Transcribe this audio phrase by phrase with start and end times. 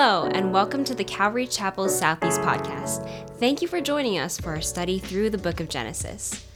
[0.00, 3.04] Hello, and welcome to the Calvary Chapel Southeast podcast.
[3.40, 6.46] Thank you for joining us for our study through the book of Genesis.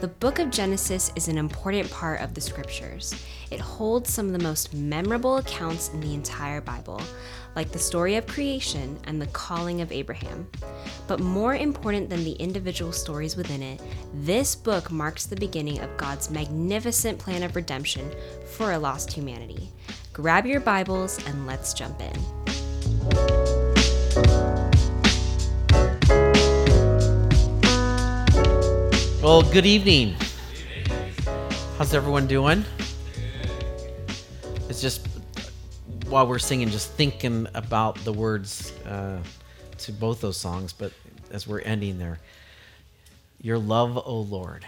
[0.00, 3.14] The book of Genesis is an important part of the scriptures.
[3.52, 7.00] It holds some of the most memorable accounts in the entire Bible,
[7.54, 10.48] like the story of creation and the calling of Abraham.
[11.06, 13.80] But more important than the individual stories within it,
[14.14, 18.10] this book marks the beginning of God's magnificent plan of redemption
[18.46, 19.68] for a lost humanity.
[20.12, 22.39] Grab your Bibles and let's jump in.
[29.22, 30.16] Well, good evening.
[31.78, 32.64] How's everyone doing?
[34.68, 35.06] It's just
[36.08, 39.18] while we're singing, just thinking about the words uh,
[39.78, 40.92] to both those songs, but
[41.30, 42.18] as we're ending there,
[43.40, 44.66] your love, O Lord,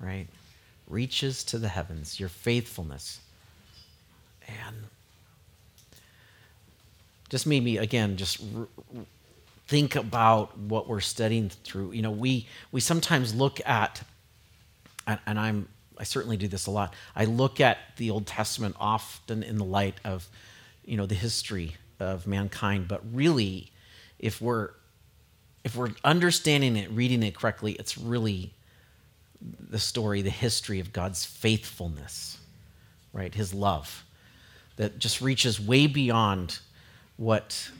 [0.00, 0.26] right,
[0.88, 3.20] reaches to the heavens, your faithfulness.
[4.48, 4.76] And
[7.30, 8.68] just made me, again, just r-
[9.66, 11.92] think about what we're studying through.
[11.92, 14.02] You know, we we sometimes look at,
[15.06, 16.94] and, and, I'm I certainly do this a lot.
[17.14, 20.28] I look at the Old Testament often in the light of,
[20.84, 22.88] you know, the history of mankind.
[22.88, 23.70] But really,
[24.18, 24.70] if we're
[25.62, 28.52] if we're understanding it, reading it correctly, it's really
[29.40, 32.38] the story, the history of God's faithfulness,
[33.12, 33.34] right?
[33.34, 34.04] His love
[34.76, 36.58] that just reaches way beyond
[37.20, 37.70] what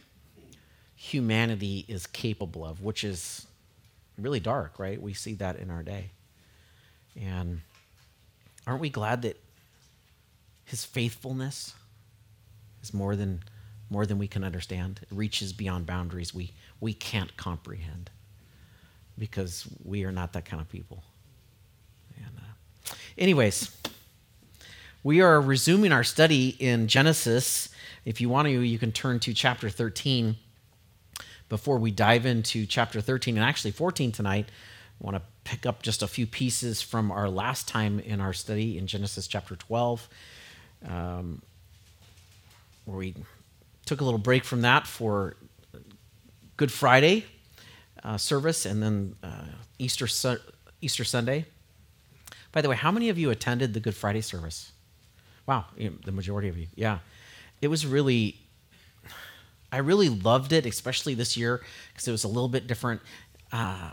[0.94, 3.46] humanity is capable of, which is
[4.18, 5.00] really dark, right?
[5.00, 6.10] We see that in our day.
[7.18, 7.62] And
[8.66, 9.40] aren't we glad that
[10.66, 11.72] his faithfulness
[12.82, 13.42] is more than
[13.88, 15.00] more than we can understand?
[15.02, 18.10] It reaches beyond boundaries we we can't comprehend
[19.16, 21.02] because we are not that kind of people.
[22.18, 23.74] And uh, anyways,
[25.02, 27.70] we are resuming our study in Genesis.
[28.10, 30.34] If you want to, you can turn to chapter 13
[31.48, 35.82] before we dive into chapter 13 and actually 14 tonight, I want to pick up
[35.82, 40.08] just a few pieces from our last time in our study in Genesis chapter 12,
[40.88, 41.40] um,
[42.84, 43.14] where we
[43.86, 45.36] took a little break from that for
[46.56, 47.26] Good Friday
[48.02, 49.44] uh, service and then uh,
[49.78, 50.40] Easter, su-
[50.80, 51.46] Easter Sunday.
[52.50, 54.72] By the way, how many of you attended the Good Friday service?
[55.46, 56.66] Wow, the majority of you.
[56.74, 56.98] Yeah.
[57.60, 58.40] It was really
[59.72, 61.60] I really loved it, especially this year
[61.92, 63.00] because it was a little bit different
[63.52, 63.92] uh,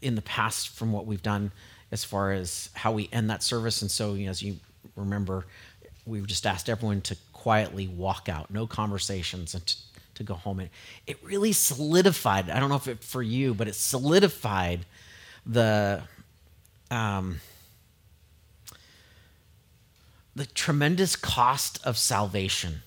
[0.00, 1.52] in the past from what we've done
[1.92, 3.82] as far as how we end that service.
[3.82, 4.56] And so, you know, as you
[4.96, 5.46] remember,
[6.06, 9.76] we just asked everyone to quietly walk out, no conversations, and to,
[10.14, 10.60] to go home.
[10.60, 10.70] And
[11.06, 12.48] it really solidified.
[12.48, 14.86] I don't know if it for you, but it solidified
[15.44, 16.02] the
[16.90, 17.40] um,
[20.36, 22.82] the tremendous cost of salvation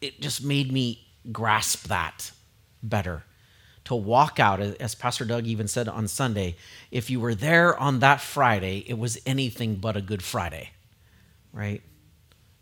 [0.00, 2.30] it just made me grasp that
[2.82, 3.24] better.
[3.84, 6.56] To walk out, as Pastor Doug even said on Sunday,
[6.90, 10.70] if you were there on that Friday, it was anything but a good Friday,
[11.52, 11.82] right?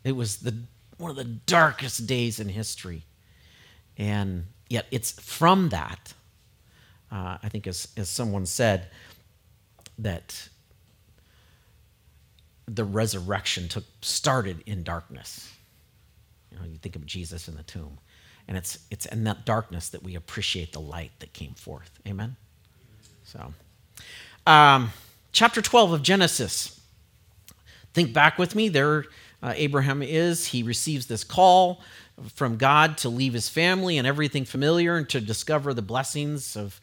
[0.03, 0.55] It was the
[0.99, 3.05] one of the darkest days in history,
[3.97, 6.13] and yet it's from that.
[7.11, 8.89] Uh, I think, as as someone said,
[9.99, 10.51] that
[12.67, 15.55] the resurrection took started in darkness
[16.55, 17.99] you know, you think of Jesus in the tomb.
[18.47, 21.91] And it's, it's in that darkness that we appreciate the light that came forth.
[22.07, 22.37] Amen?
[23.25, 23.55] So,
[24.47, 24.91] um,
[25.33, 26.81] chapter 12 of Genesis.
[27.95, 28.69] Think back with me.
[28.69, 29.07] There,
[29.43, 30.47] uh, Abraham is.
[30.47, 31.81] He receives this call
[32.35, 36.81] from God to leave his family and everything familiar and to discover the blessings of,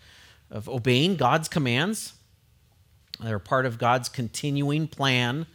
[0.50, 2.14] of obeying God's commands.
[3.20, 5.46] They're part of God's continuing plan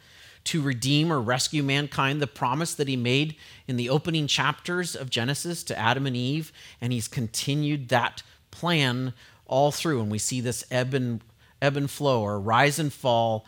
[0.46, 3.36] to redeem or rescue mankind, the promise that he made
[3.66, 9.12] in the opening chapters of Genesis to Adam and Eve, and he's continued that plan
[9.46, 10.00] all through.
[10.00, 11.20] And we see this ebb and,
[11.60, 13.44] ebb and flow or rise and fall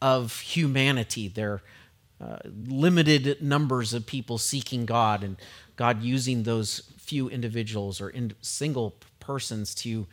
[0.00, 1.28] of humanity.
[1.28, 1.60] There
[2.20, 5.36] are uh, limited numbers of people seeking God, and
[5.74, 10.06] God using those few individuals or in single persons to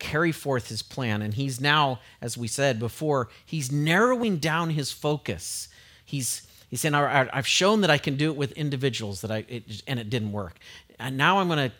[0.00, 1.22] carry forth his plan.
[1.22, 5.68] And he's now, as we said before, he's narrowing down his focus
[6.10, 9.82] he's he's saying, I've shown that I can do it with individuals that I it,
[9.86, 10.58] and it didn't work,
[10.98, 11.76] and now I'm going to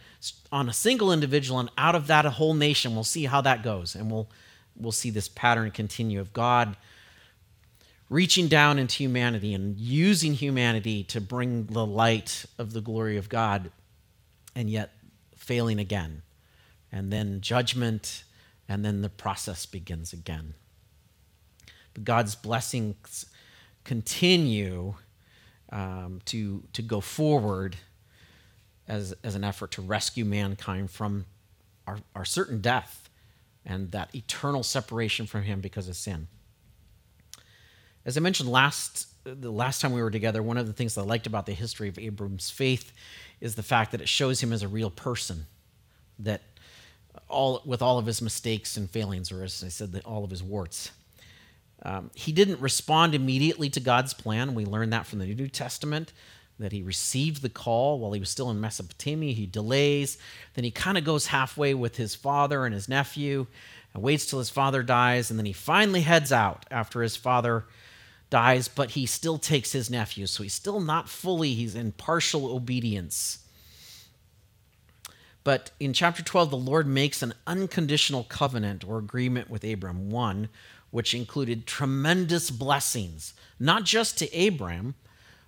[0.53, 2.95] on a single individual, and out of that a whole nation.
[2.95, 4.29] We'll see how that goes, and we'll
[4.77, 6.77] we'll see this pattern continue of God
[8.09, 13.29] reaching down into humanity and using humanity to bring the light of the glory of
[13.29, 13.71] God,
[14.55, 14.93] and yet
[15.37, 16.23] failing again,
[16.93, 18.25] and then judgment,
[18.69, 20.55] and then the process begins again.
[21.95, 23.27] But God's blessings
[23.85, 24.95] continue
[25.71, 27.77] um, to, to go forward
[28.89, 31.27] as, as an effort to rescue mankind from
[31.87, 33.09] our, our certain death
[33.65, 36.29] and that eternal separation from him because of sin.
[38.05, 41.03] As I mentioned last the last time we were together, one of the things I
[41.03, 42.93] liked about the history of Abram's faith
[43.41, 45.47] is the fact that it shows him as a real person.
[46.19, 46.43] That
[47.31, 50.43] all with all of his mistakes and failings, or as I said, all of his
[50.43, 50.91] warts.
[51.83, 54.55] Um, he didn't respond immediately to God's plan.
[54.55, 56.13] We learn that from the New Testament
[56.59, 59.33] that he received the call while he was still in Mesopotamia.
[59.33, 60.19] He delays.
[60.55, 63.47] Then he kind of goes halfway with his father and his nephew
[63.95, 65.31] and waits till his father dies.
[65.31, 67.65] And then he finally heads out after his father
[68.29, 70.27] dies, but he still takes his nephew.
[70.27, 73.39] So he's still not fully, he's in partial obedience.
[75.43, 80.49] But in chapter 12, the Lord makes an unconditional covenant or agreement with Abram, one
[80.91, 84.95] which included tremendous blessings, not just to Abram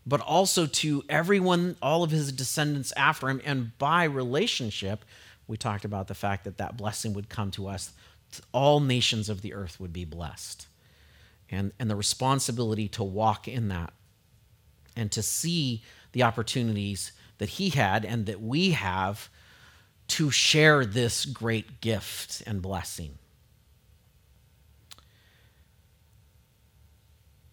[0.06, 3.41] but also to everyone, all of his descendants after him.
[3.44, 5.05] And by relationship,
[5.47, 7.93] we talked about the fact that that blessing would come to us.
[8.53, 10.67] All nations of the earth would be blessed.
[11.50, 13.93] And, and the responsibility to walk in that
[14.97, 19.29] and to see the opportunities that he had and that we have
[20.09, 23.19] to share this great gift and blessing.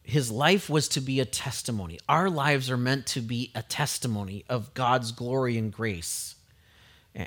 [0.09, 1.99] his life was to be a testimony.
[2.09, 6.35] Our lives are meant to be a testimony of God's glory and grace.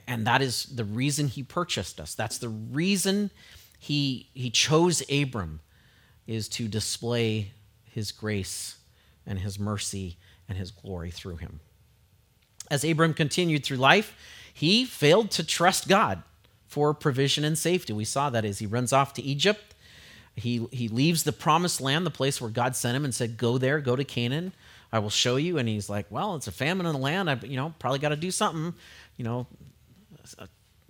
[0.07, 2.15] And that is the reason he purchased us.
[2.15, 3.31] That's the reason
[3.79, 5.61] he, he chose Abram
[6.27, 7.53] is to display
[7.85, 8.77] his grace
[9.27, 10.17] and his mercy
[10.49, 11.61] and his glory through him.
[12.71, 14.17] As Abram continued through life,
[14.53, 16.23] he failed to trust God
[16.67, 17.93] for provision and safety.
[17.93, 19.73] We saw that as he runs off to Egypt
[20.35, 23.59] he, he leaves the promised land, the place where God sent him and said, Go
[23.59, 24.53] there, go to Canaan.
[24.93, 25.59] I will show you.
[25.59, 27.29] And he's like, Well, it's a famine in the land.
[27.29, 28.75] I, you know, probably got to do something.
[29.17, 29.47] You know,
[30.39, 30.47] uh,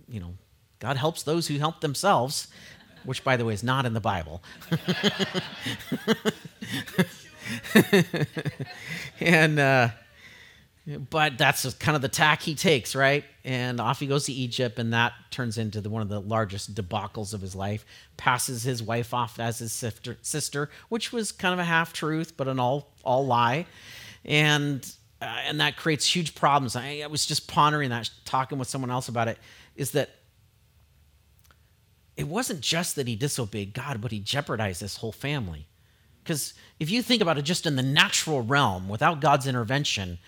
[0.08, 0.34] you know,
[0.78, 2.46] God helps those who help themselves,
[3.04, 4.42] which, by the way, is not in the Bible.
[9.20, 9.88] and, uh,
[11.10, 13.24] but that's kind of the tack he takes, right?
[13.44, 16.74] And off he goes to Egypt, and that turns into the, one of the largest
[16.74, 17.84] debacles of his life.
[18.16, 22.36] Passes his wife off as his sister, sister which was kind of a half truth,
[22.36, 23.66] but an all all lie,
[24.24, 26.74] and uh, and that creates huge problems.
[26.74, 29.38] I, I was just pondering that, talking with someone else about it.
[29.76, 30.10] Is that
[32.16, 35.68] it wasn't just that he disobeyed God, but he jeopardized his whole family.
[36.22, 40.18] Because if you think about it, just in the natural realm, without God's intervention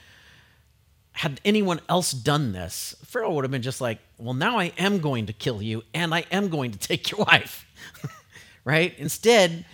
[1.15, 4.99] had anyone else done this, Pharaoh would have been just like, well, now I am
[4.99, 7.67] going to kill you and I am going to take your wife.
[8.65, 8.97] right?
[8.99, 9.65] Instead,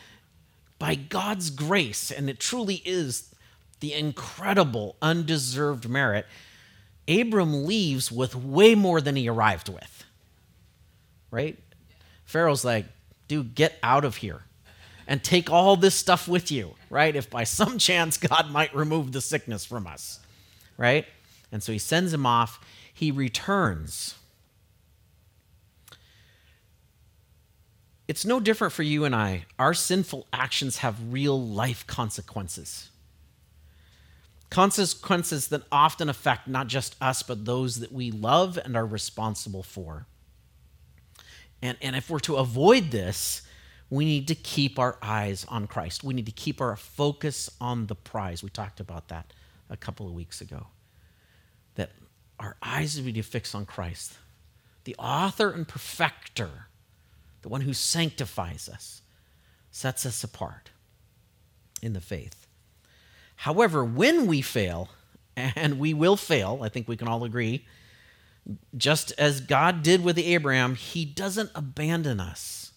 [0.79, 3.35] by God's grace, and it truly is
[3.81, 6.27] the incredible, undeserved merit,
[7.09, 10.05] Abram leaves with way more than he arrived with.
[11.31, 11.59] Right?
[12.27, 12.85] Pharaoh's like,
[13.29, 14.43] dude, get out of here
[15.07, 17.17] and take all this stuff with you, right?
[17.17, 20.21] If by some chance God might remove the sickness from us,
[20.77, 21.07] right?
[21.53, 22.61] And so he sends him off.
[22.93, 24.15] He returns.
[28.09, 29.45] It's no different for you and I.
[29.59, 32.91] Our sinful actions have real life consequences.
[34.49, 39.63] Consequences that often affect not just us, but those that we love and are responsible
[39.63, 40.07] for.
[41.63, 43.43] And, and if we're to avoid this,
[43.91, 46.03] we need to keep our eyes on Christ.
[46.03, 48.43] We need to keep our focus on the prize.
[48.43, 49.33] We talked about that
[49.69, 50.67] a couple of weeks ago
[52.41, 54.15] our eyes would be fixed on Christ,
[54.85, 56.67] the author and perfecter,
[57.43, 59.03] the one who sanctifies us,
[59.71, 60.71] sets us apart
[61.83, 62.47] in the faith.
[63.37, 64.89] However, when we fail,
[65.37, 67.67] and we will fail, I think we can all agree,
[68.77, 72.73] just as God did with Abraham, he doesn't abandon us.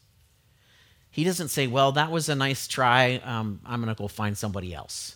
[1.10, 3.22] He doesn't say, Well, that was a nice try.
[3.24, 5.16] Um, I'm going to go find somebody else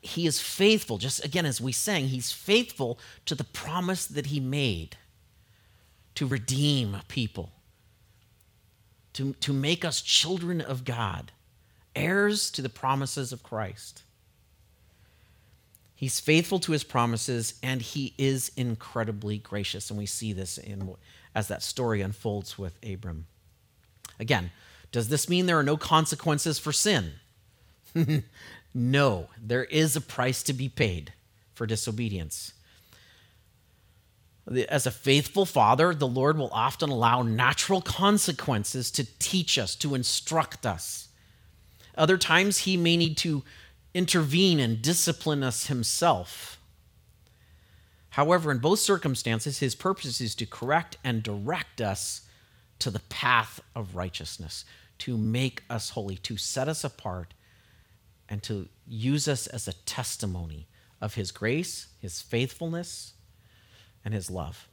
[0.00, 0.98] he is faithful.
[0.98, 4.96] Just again, as we sang, he's faithful to the promise that he made
[6.14, 7.52] to redeem people,
[9.12, 11.32] to, to make us children of God,
[11.94, 14.02] heirs to the promises of Christ.
[15.94, 19.90] He's faithful to his promises and he is incredibly gracious.
[19.90, 20.94] And we see this in,
[21.34, 23.26] as that story unfolds with Abram.
[24.20, 24.52] Again,
[24.92, 27.14] does this mean there are no consequences for sin?
[28.74, 31.12] No, there is a price to be paid
[31.54, 32.52] for disobedience.
[34.68, 39.94] As a faithful father, the Lord will often allow natural consequences to teach us, to
[39.94, 41.08] instruct us.
[41.96, 43.42] Other times, he may need to
[43.92, 46.58] intervene and discipline us himself.
[48.10, 52.22] However, in both circumstances, his purpose is to correct and direct us
[52.78, 54.64] to the path of righteousness,
[54.98, 57.34] to make us holy, to set us apart,
[58.28, 60.66] and to use us as a testimony
[61.00, 63.14] of his grace, his faithfulness,
[64.04, 64.68] and his love.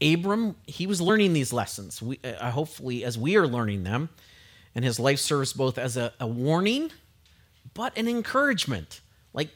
[0.00, 4.08] Abram, he was learning these lessons, we, uh, hopefully, as we are learning them,
[4.74, 6.90] and his life serves both as a, a warning
[7.74, 9.00] but an encouragement.
[9.32, 9.48] Like,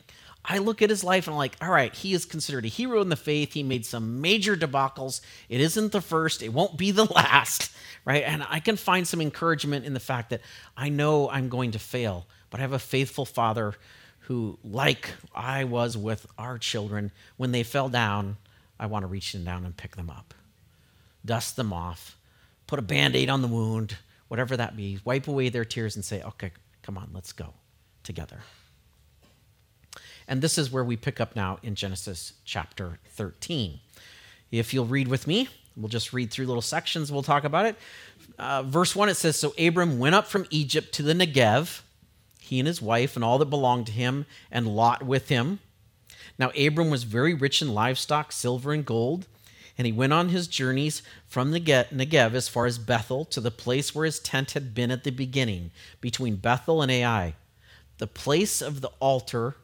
[0.50, 3.02] I look at his life and I'm like, all right, he is considered a hero
[3.02, 3.52] in the faith.
[3.52, 5.20] He made some major debacles.
[5.50, 7.70] It isn't the first, it won't be the last,
[8.06, 8.24] right?
[8.24, 10.40] And I can find some encouragement in the fact that
[10.74, 13.74] I know I'm going to fail, but I have a faithful father
[14.20, 18.38] who, like I was with our children, when they fell down,
[18.80, 20.32] I want to reach them down and pick them up,
[21.24, 22.16] dust them off,
[22.66, 23.96] put a band aid on the wound,
[24.28, 26.52] whatever that be, wipe away their tears and say, okay,
[26.82, 27.52] come on, let's go
[28.02, 28.38] together.
[30.28, 33.80] And this is where we pick up now in Genesis chapter 13.
[34.52, 37.76] If you'll read with me, we'll just read through little sections, we'll talk about it.
[38.38, 41.80] Uh, verse 1 it says So Abram went up from Egypt to the Negev,
[42.38, 45.60] he and his wife and all that belonged to him, and Lot with him.
[46.38, 49.26] Now Abram was very rich in livestock, silver, and gold.
[49.78, 53.52] And he went on his journeys from the Negev as far as Bethel to the
[53.52, 55.70] place where his tent had been at the beginning,
[56.00, 57.34] between Bethel and Ai,
[57.98, 59.54] the place of the altar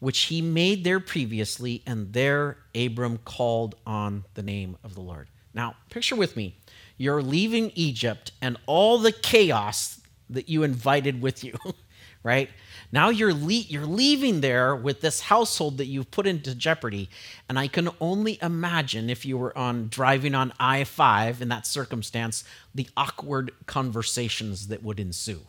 [0.00, 5.28] which he made there previously, and there Abram called on the name of the Lord.
[5.54, 6.56] Now, picture with me
[6.96, 11.56] you're leaving Egypt and all the chaos that you invited with you,
[12.22, 12.50] right?
[12.90, 17.08] Now you're le- you're leaving there with this household that you've put into jeopardy,
[17.48, 22.44] and I can only imagine if you were on driving on I-5 in that circumstance,
[22.74, 25.42] the awkward conversations that would ensue.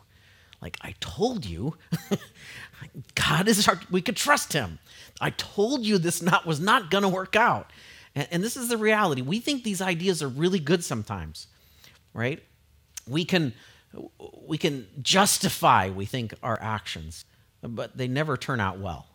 [0.61, 1.75] Like I told you,
[3.15, 4.79] God is our, we could trust him.
[5.21, 7.71] I told you this not was not going to work out.
[8.15, 9.21] And, and this is the reality.
[9.21, 11.47] We think these ideas are really good sometimes,
[12.13, 12.43] right?
[13.07, 13.53] We can
[14.45, 17.25] we can justify we think our actions
[17.61, 19.07] but they never turn out well.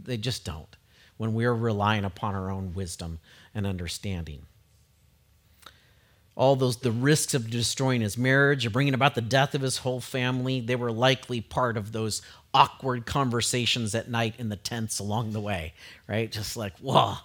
[0.00, 0.76] They just don't
[1.16, 3.20] when we're relying upon our own wisdom
[3.54, 4.46] and understanding.
[6.34, 9.78] All those, the risks of destroying his marriage or bringing about the death of his
[9.78, 12.22] whole family, they were likely part of those
[12.54, 15.74] awkward conversations at night in the tents along the way,
[16.08, 16.32] right?
[16.32, 17.16] Just like, whoa,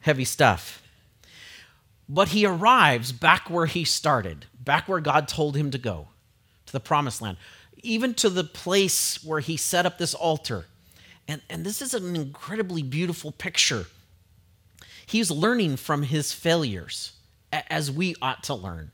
[0.00, 0.82] heavy stuff.
[2.08, 6.08] But he arrives back where he started, back where God told him to go,
[6.66, 7.36] to the promised land
[7.82, 10.66] even to the place where he set up this altar.
[11.26, 13.86] And, and this is an incredibly beautiful picture.
[15.06, 17.12] He's learning from his failures,
[17.52, 18.92] as we ought to learn.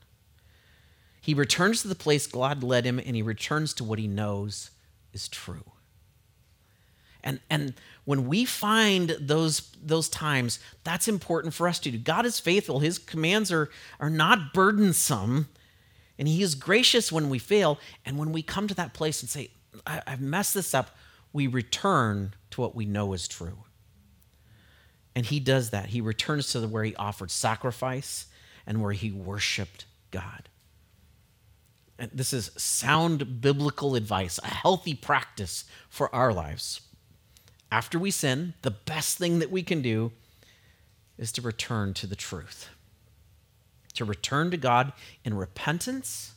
[1.21, 4.69] He returns to the place God led him, and he returns to what he knows
[5.11, 5.71] is true.
[7.23, 7.73] And, and
[8.05, 11.97] when we find those, those times, that's important for us to do.
[11.97, 12.79] God is faithful.
[12.79, 13.69] His commands are,
[13.99, 15.47] are not burdensome.
[16.19, 17.79] And He is gracious when we fail.
[18.05, 19.49] And when we come to that place and say,
[19.87, 20.95] I- have messed this up,
[21.33, 23.57] we return to what we know is true.
[25.15, 25.87] And He does that.
[25.87, 28.27] He returns to the, where He offered sacrifice
[28.65, 30.49] and where He worshiped God.
[31.97, 36.81] And this is sound biblical advice, a healthy practice for our lives.
[37.71, 40.11] After we sin, the best thing that we can do
[41.17, 42.69] is to return to the truth
[43.95, 44.93] to return to God
[45.23, 46.33] in repentance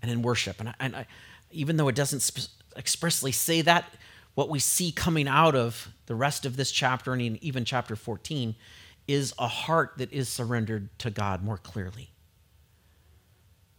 [0.00, 0.60] and in worship.
[0.60, 1.06] And, I, and I,
[1.50, 3.92] even though it doesn't sp- expressly say that,
[4.34, 8.54] what we see coming out of the rest of this chapter and even chapter 14
[9.08, 12.10] is a heart that is surrendered to God more clearly.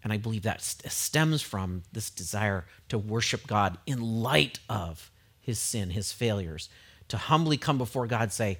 [0.03, 5.59] And I believe that stems from this desire to worship God in light of his
[5.59, 6.69] sin, his failures,
[7.09, 8.59] to humbly come before God say,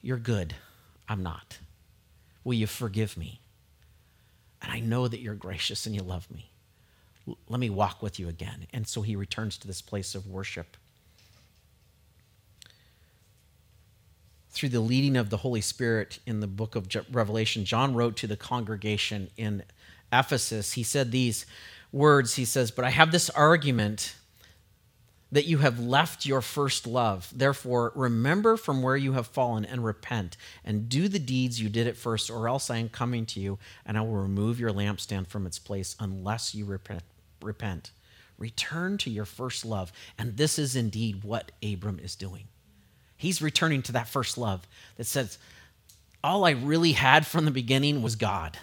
[0.00, 0.54] You're good,
[1.08, 1.58] I'm not.
[2.44, 3.40] Will you forgive me?
[4.62, 6.50] And I know that you're gracious and you love me.
[7.26, 8.66] L- let me walk with you again.
[8.72, 10.76] And so he returns to this place of worship.
[14.54, 18.28] Through the leading of the Holy Spirit in the book of Revelation, John wrote to
[18.28, 19.64] the congregation in
[20.12, 20.72] Ephesus.
[20.74, 21.44] He said these
[21.90, 24.14] words He says, But I have this argument
[25.32, 27.32] that you have left your first love.
[27.34, 31.88] Therefore, remember from where you have fallen and repent and do the deeds you did
[31.88, 35.26] at first, or else I am coming to you and I will remove your lampstand
[35.26, 37.02] from its place unless you repent.
[37.42, 37.90] repent.
[38.38, 39.90] Return to your first love.
[40.16, 42.44] And this is indeed what Abram is doing.
[43.24, 44.66] He's returning to that first love
[44.96, 45.38] that says,
[46.22, 48.58] All I really had from the beginning was God.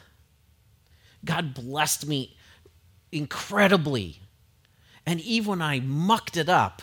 [1.23, 2.37] God blessed me
[3.11, 4.21] incredibly
[5.05, 6.81] and even when I mucked it up,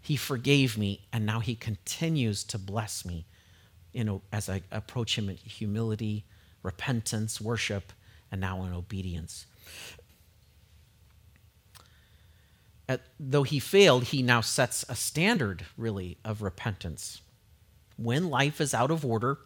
[0.00, 3.26] He forgave me, and now He continues to bless me
[3.92, 6.24] you know, as I approach Him in humility,
[6.62, 7.92] repentance, worship,
[8.30, 9.46] and now in obedience.
[12.88, 17.20] At, though he failed, he now sets a standard, really, of repentance.
[17.96, 19.38] When life is out of order,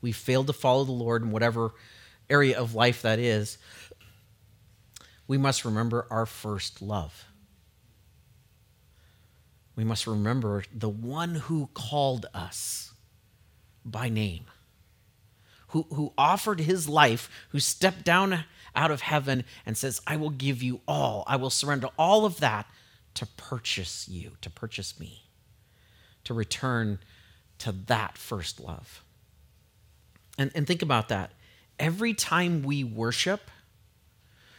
[0.00, 1.72] we failed to follow the Lord in whatever
[2.28, 3.58] area of life that is,
[5.26, 7.24] we must remember our first love.
[9.76, 12.92] We must remember the one who called us
[13.84, 14.44] by name,
[15.68, 18.44] who, who offered his life, who stepped down
[18.76, 21.24] out of heaven and says, I will give you all.
[21.26, 22.66] I will surrender all of that
[23.14, 25.24] to purchase you, to purchase me,
[26.24, 26.98] to return
[27.58, 29.04] to that first love.
[30.36, 31.30] And, and think about that.
[31.78, 33.50] Every time we worship,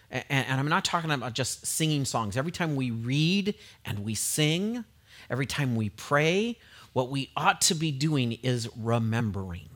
[0.09, 4.15] and, and I'm not talking about just singing songs, every time we read and we
[4.15, 4.85] sing,
[5.29, 6.57] every time we pray,
[6.93, 9.69] what we ought to be doing is remembering.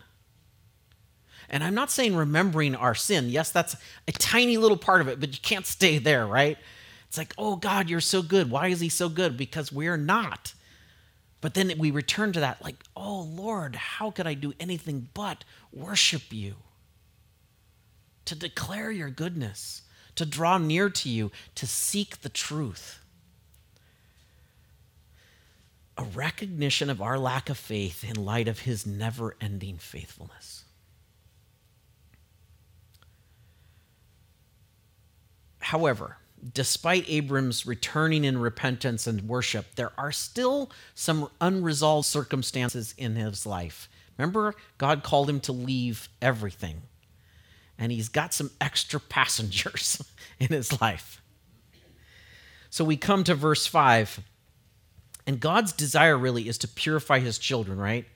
[1.50, 3.30] And I'm not saying remembering our sin.
[3.30, 3.76] Yes, that's
[4.08, 6.58] a tiny little part of it, but you can't stay there, right?
[7.08, 8.52] It's like, oh God, you're so good.
[8.52, 9.36] Why is he so good?
[9.36, 10.54] Because we're not.
[11.42, 15.44] But then we return to that, like, oh Lord, how could I do anything but
[15.74, 16.56] worship you?
[18.26, 19.82] To declare your goodness,
[20.16, 23.00] to draw near to you, to seek the truth.
[25.98, 30.66] A recognition of our lack of faith in light of his never ending faithfulness.
[35.70, 36.18] However,
[36.56, 43.46] despite Abram's returning in repentance and worship, there are still some unresolved circumstances in his
[43.46, 43.88] life.
[44.18, 46.82] Remember, God called him to leave everything,
[47.78, 50.04] and he's got some extra passengers
[50.40, 51.22] in his life.
[52.72, 54.22] So we come to verse 5,
[55.28, 58.08] and God's desire really is to purify his children, right?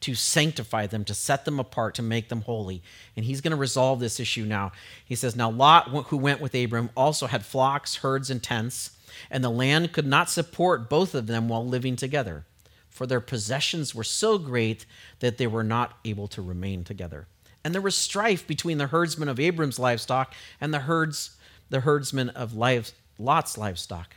[0.00, 2.82] To sanctify them, to set them apart, to make them holy.
[3.16, 4.72] And he's going to resolve this issue now.
[5.04, 8.92] He says, Now Lot, who went with Abram, also had flocks, herds, and tents,
[9.30, 12.44] and the land could not support both of them while living together,
[12.88, 14.86] for their possessions were so great
[15.18, 17.26] that they were not able to remain together.
[17.62, 21.36] And there was strife between the herdsmen of Abram's livestock and the herds,
[21.68, 24.16] the herdsmen of Lot's livestock.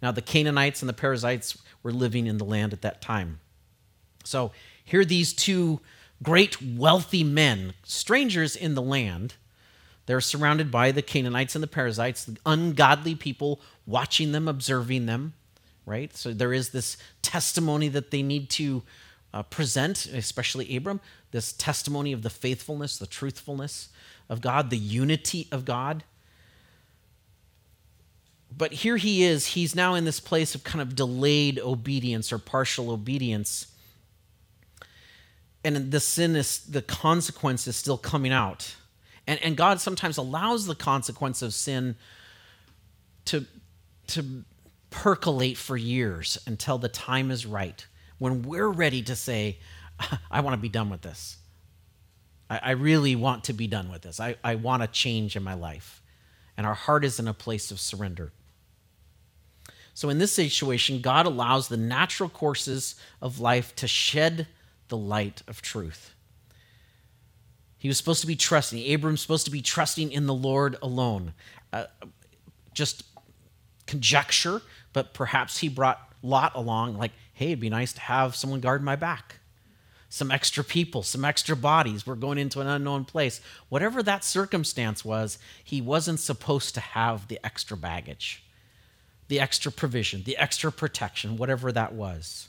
[0.00, 3.40] Now the Canaanites and the Perizzites were living in the land at that time.
[4.22, 4.52] So
[4.84, 5.80] here, these two
[6.22, 9.34] great wealthy men, strangers in the land,
[10.06, 15.32] they're surrounded by the Canaanites and the Perizzites, the ungodly people watching them, observing them,
[15.86, 16.14] right?
[16.14, 18.82] So there is this testimony that they need to
[19.32, 23.88] uh, present, especially Abram, this testimony of the faithfulness, the truthfulness
[24.28, 26.04] of God, the unity of God.
[28.56, 32.38] But here he is, he's now in this place of kind of delayed obedience or
[32.38, 33.66] partial obedience
[35.64, 38.76] and the sin is the consequence is still coming out.
[39.26, 41.96] And and god sometimes allows the consequence of sin
[43.26, 43.46] to
[44.08, 44.44] to
[44.90, 47.84] percolate for years until the time is right
[48.18, 49.58] when we're ready to say
[50.30, 51.38] i want to be done with this.
[52.50, 54.20] I, I really want to be done with this.
[54.20, 56.02] I, I want a change in my life.
[56.56, 58.32] And our heart is in a place of surrender.
[59.94, 64.46] So in this situation god allows the natural courses of life to shed
[64.94, 66.14] the light of truth.
[67.78, 68.78] He was supposed to be trusting.
[68.78, 71.34] Abram's supposed to be trusting in the Lord alone.
[71.72, 71.86] Uh,
[72.72, 73.02] just
[73.86, 78.60] conjecture, but perhaps he brought Lot along, like, hey, it'd be nice to have someone
[78.60, 79.40] guard my back.
[80.08, 82.06] Some extra people, some extra bodies.
[82.06, 83.40] We're going into an unknown place.
[83.68, 88.44] Whatever that circumstance was, he wasn't supposed to have the extra baggage,
[89.26, 92.48] the extra provision, the extra protection, whatever that was.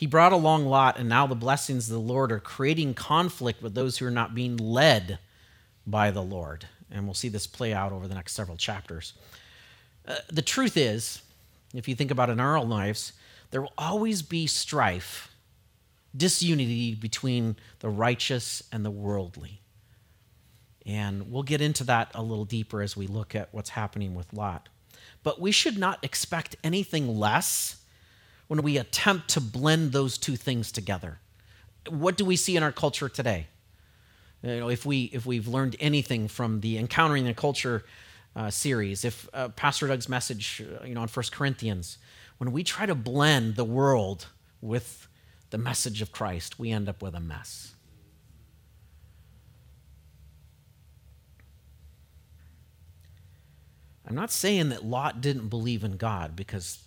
[0.00, 3.74] He brought along Lot, and now the blessings of the Lord are creating conflict with
[3.74, 5.18] those who are not being led
[5.86, 6.66] by the Lord.
[6.90, 9.12] And we'll see this play out over the next several chapters.
[10.08, 11.20] Uh, the truth is,
[11.74, 13.12] if you think about in our own lives,
[13.50, 15.34] there will always be strife,
[16.16, 19.60] disunity between the righteous and the worldly.
[20.86, 24.32] And we'll get into that a little deeper as we look at what's happening with
[24.32, 24.70] Lot.
[25.22, 27.79] But we should not expect anything less
[28.50, 31.20] when we attempt to blend those two things together.
[31.88, 33.46] What do we see in our culture today?
[34.42, 37.84] You know, if we if we've learned anything from the Encountering the Culture
[38.34, 41.98] uh, series, if uh, Pastor Doug's message, uh, you know, on First Corinthians,
[42.38, 44.26] when we try to blend the world
[44.60, 45.06] with
[45.50, 47.76] the message of Christ, we end up with a mess.
[54.04, 56.80] I'm not saying that Lot didn't believe in God because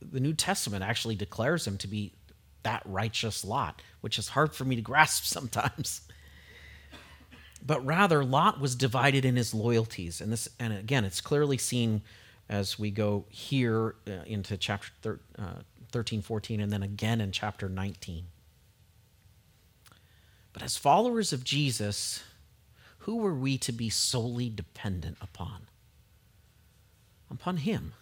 [0.00, 2.12] the New Testament actually declares him to be
[2.62, 6.02] that righteous Lot, which is hard for me to grasp sometimes.
[7.64, 10.20] But rather, Lot was divided in his loyalties.
[10.20, 12.02] And, this, and again, it's clearly seen
[12.48, 15.60] as we go here uh, into chapter thir- uh,
[15.92, 18.24] 13, 14, and then again in chapter 19.
[20.52, 22.22] But as followers of Jesus,
[22.98, 25.66] who were we to be solely dependent upon?
[27.30, 27.92] Upon Him,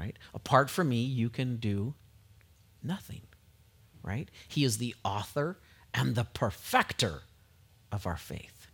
[0.00, 0.16] right?
[0.32, 1.94] Apart from me, you can do
[2.82, 3.20] nothing,
[4.02, 4.30] right?
[4.48, 5.58] He is the author
[5.92, 7.22] and the perfecter
[7.92, 8.68] of our faith.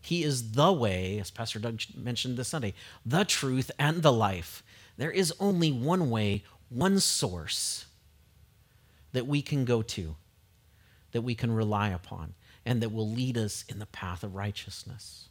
[0.00, 2.72] He is the way, as Pastor Doug mentioned this Sunday,
[3.04, 4.62] the truth and the life.
[4.96, 7.84] There is only one way, one source
[9.12, 10.16] that we can go to,
[11.12, 12.32] that we can rely upon,
[12.64, 15.28] and that will lead us in the path of righteousness.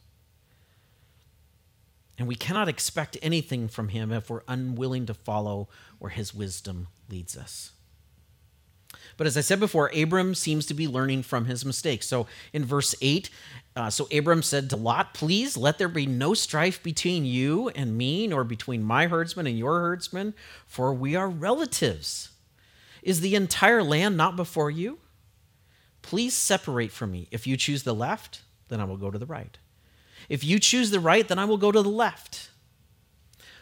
[2.22, 6.86] And we cannot expect anything from him if we're unwilling to follow where his wisdom
[7.10, 7.72] leads us.
[9.16, 12.06] But as I said before, Abram seems to be learning from his mistakes.
[12.06, 13.28] So in verse 8,
[13.74, 17.98] uh, so Abram said to Lot, Please let there be no strife between you and
[17.98, 20.32] me, nor between my herdsmen and your herdsmen,
[20.64, 22.30] for we are relatives.
[23.02, 25.00] Is the entire land not before you?
[26.02, 27.26] Please separate from me.
[27.32, 29.58] If you choose the left, then I will go to the right.
[30.32, 32.48] If you choose the right, then I will go to the left.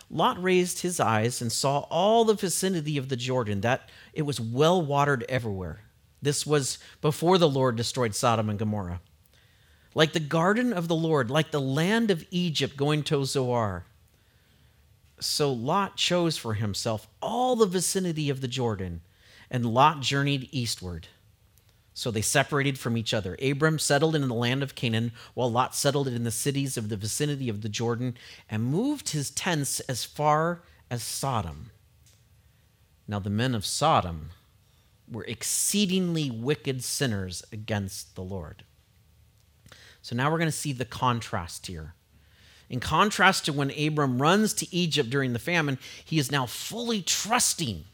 [0.09, 4.41] Lot raised his eyes and saw all the vicinity of the Jordan, that it was
[4.41, 5.81] well watered everywhere.
[6.23, 9.01] This was before the Lord destroyed Sodom and Gomorrah.
[9.97, 13.87] Like the garden of the Lord, like the land of Egypt going to Zoar.
[15.19, 19.01] So Lot chose for himself all the vicinity of the Jordan,
[19.51, 21.09] and Lot journeyed eastward.
[22.01, 23.37] So they separated from each other.
[23.43, 26.97] Abram settled in the land of Canaan, while Lot settled in the cities of the
[26.97, 28.17] vicinity of the Jordan
[28.49, 31.73] and moved his tents as far as Sodom.
[33.07, 34.31] Now the men of Sodom
[35.13, 38.65] were exceedingly wicked sinners against the Lord.
[40.01, 41.93] So now we're going to see the contrast here.
[42.71, 47.03] In contrast to when Abram runs to Egypt during the famine, he is now fully
[47.03, 47.85] trusting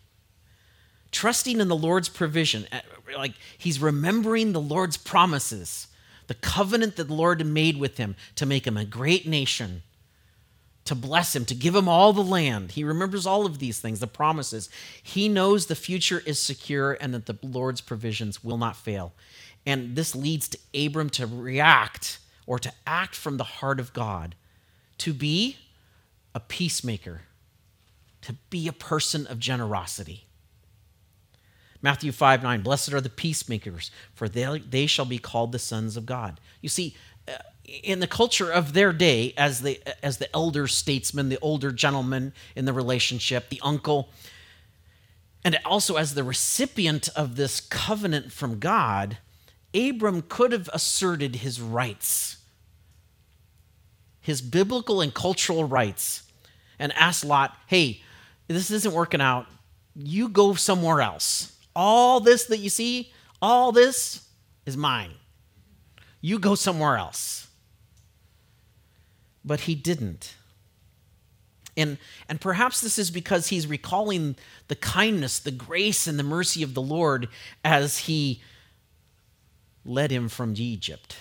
[1.16, 2.66] trusting in the Lord's provision.
[2.70, 2.80] Eh,
[3.16, 5.86] like he's remembering the Lord's promises,
[6.26, 9.82] the covenant that the Lord made with him to make him a great nation,
[10.84, 12.72] to bless him, to give him all the land.
[12.72, 14.68] He remembers all of these things, the promises.
[15.02, 19.14] He knows the future is secure and that the Lord's provisions will not fail.
[19.64, 24.34] And this leads to Abram to react or to act from the heart of God,
[24.98, 25.56] to be
[26.34, 27.22] a peacemaker,
[28.20, 30.25] to be a person of generosity.
[31.86, 35.96] Matthew 5 9, blessed are the peacemakers, for they, they shall be called the sons
[35.96, 36.40] of God.
[36.60, 36.96] You see,
[37.28, 37.34] uh,
[37.80, 42.32] in the culture of their day, as the, as the elder statesman, the older gentleman
[42.56, 44.08] in the relationship, the uncle,
[45.44, 49.18] and also as the recipient of this covenant from God,
[49.72, 52.38] Abram could have asserted his rights,
[54.20, 56.24] his biblical and cultural rights,
[56.80, 58.02] and asked Lot, hey,
[58.48, 59.46] this isn't working out.
[59.94, 61.52] You go somewhere else.
[61.76, 64.26] All this that you see, all this
[64.64, 65.12] is mine.
[66.20, 67.48] You go somewhere else.
[69.44, 70.34] But he didn't.
[71.76, 74.36] And, and perhaps this is because he's recalling
[74.68, 77.28] the kindness, the grace, and the mercy of the Lord
[77.62, 78.40] as he
[79.84, 81.16] led him from Egypt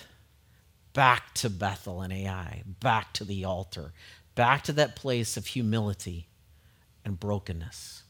[0.96, 3.92] back to Bethel and Ai, back to the altar,
[4.34, 6.26] back to that place of humility
[7.04, 8.02] and brokenness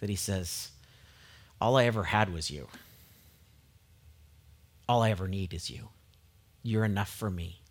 [0.00, 0.72] that he says,
[1.64, 2.68] all I ever had was you.
[4.86, 5.88] All I ever need is you.
[6.62, 7.62] You're enough for me.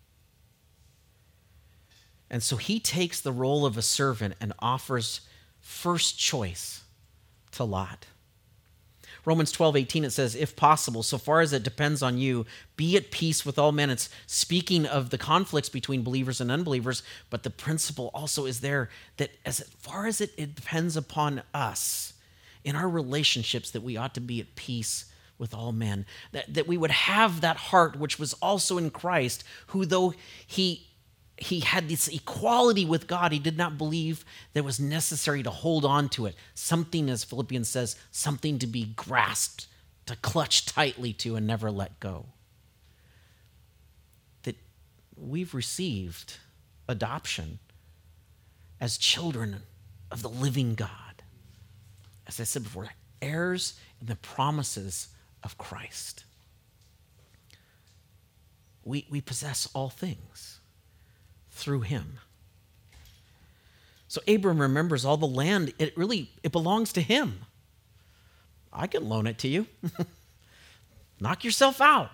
[2.28, 5.20] And so he takes the role of a servant and offers
[5.60, 6.82] first choice
[7.52, 8.06] to Lot.
[9.24, 12.96] Romans 12, 18, it says, If possible, so far as it depends on you, be
[12.96, 13.90] at peace with all men.
[13.90, 18.90] It's speaking of the conflicts between believers and unbelievers, but the principle also is there
[19.18, 22.13] that as far as it, it depends upon us,
[22.64, 25.04] in our relationships that we ought to be at peace
[25.38, 29.44] with all men, that, that we would have that heart which was also in Christ,
[29.68, 30.14] who though
[30.46, 30.88] he
[31.36, 35.84] he had this equality with God, he did not believe that was necessary to hold
[35.84, 36.36] on to it.
[36.54, 39.66] Something, as Philippians says, something to be grasped,
[40.06, 42.26] to clutch tightly to and never let go.
[44.44, 44.56] That
[45.16, 46.38] we've received
[46.88, 47.58] adoption
[48.80, 49.62] as children
[50.12, 51.03] of the living God
[52.26, 52.88] as I said before,
[53.20, 55.08] heirs in the promises
[55.42, 56.24] of Christ.
[58.84, 60.60] We, we possess all things
[61.50, 62.18] through him.
[64.08, 67.40] So Abram remembers all the land, it really it belongs to him.
[68.72, 69.66] I can loan it to you.
[71.20, 72.10] Knock yourself out.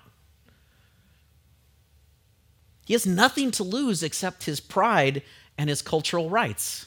[2.85, 5.23] He has nothing to lose except his pride
[5.57, 6.87] and his cultural rights.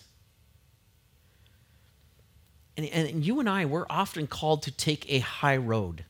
[2.75, 6.05] And, and you and I, we're often called to take a high road.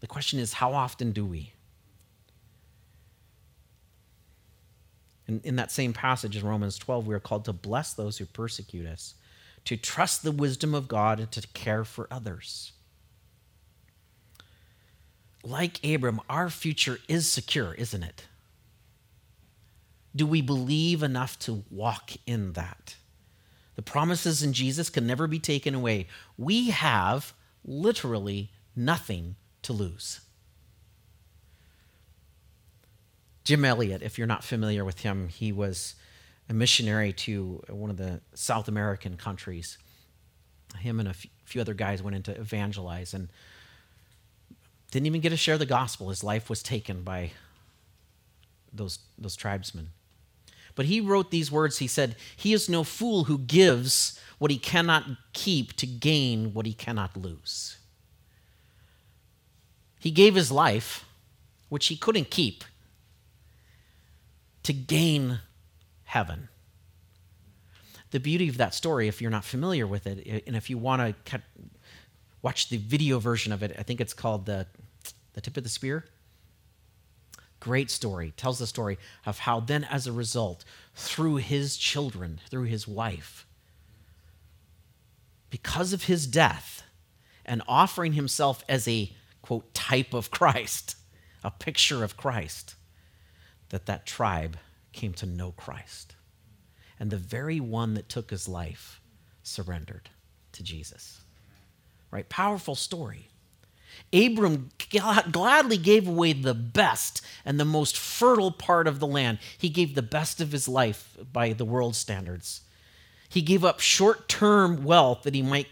[0.00, 1.52] The question is, how often do we?
[5.26, 8.26] In, in that same passage in Romans 12, we are called to bless those who
[8.26, 9.14] persecute us,
[9.64, 12.72] to trust the wisdom of God, and to care for others.
[15.42, 18.24] Like Abram, our future is secure, isn't it?
[20.14, 22.96] Do we believe enough to walk in that?
[23.76, 26.06] The promises in Jesus can never be taken away.
[26.38, 27.34] We have
[27.64, 30.20] literally nothing to lose.
[33.44, 35.94] Jim Elliot, if you're not familiar with him, he was
[36.48, 39.78] a missionary to one of the South American countries.
[40.78, 43.28] Him and a few other guys went in to evangelize and
[44.90, 46.08] didn't even get to share the gospel.
[46.08, 47.32] His life was taken by
[48.72, 49.90] those, those tribesmen.
[50.74, 51.78] But he wrote these words.
[51.78, 56.66] He said, He is no fool who gives what he cannot keep to gain what
[56.66, 57.76] he cannot lose.
[60.00, 61.04] He gave his life,
[61.68, 62.64] which he couldn't keep,
[64.64, 65.40] to gain
[66.04, 66.48] heaven.
[68.10, 71.24] The beauty of that story, if you're not familiar with it, and if you want
[71.26, 71.42] to
[72.42, 74.66] watch the video version of it, I think it's called the,
[75.32, 76.04] the Tip of the Spear.
[77.64, 78.34] Great story.
[78.36, 83.46] Tells the story of how then, as a result, through his children, through his wife,
[85.48, 86.82] because of his death
[87.46, 90.96] and offering himself as a, quote, type of Christ,
[91.42, 92.74] a picture of Christ,
[93.70, 94.58] that that tribe
[94.92, 96.16] came to know Christ.
[97.00, 99.00] And the very one that took his life
[99.42, 100.10] surrendered
[100.52, 101.22] to Jesus.
[102.10, 102.28] Right?
[102.28, 103.28] Powerful story.
[104.14, 104.70] Abram
[105.32, 109.38] gladly gave away the best and the most fertile part of the land.
[109.58, 112.60] He gave the best of his life by the world standards.
[113.28, 115.66] He gave up short term wealth that he might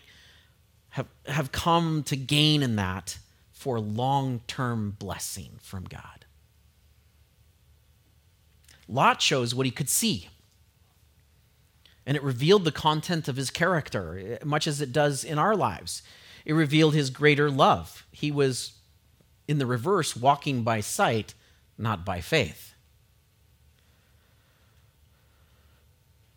[0.91, 3.19] have, have come to gain in that
[3.53, 6.25] for long term blessing from God.
[8.89, 10.29] Lot shows what he could see.
[12.05, 15.55] And it revealed the content of his character, eh, much as it does in our
[15.55, 16.03] lives.
[16.45, 18.07] It revealed his greater love.
[18.11, 18.73] He was,
[19.47, 21.35] in the reverse, walking by sight,
[21.79, 22.75] not by faith.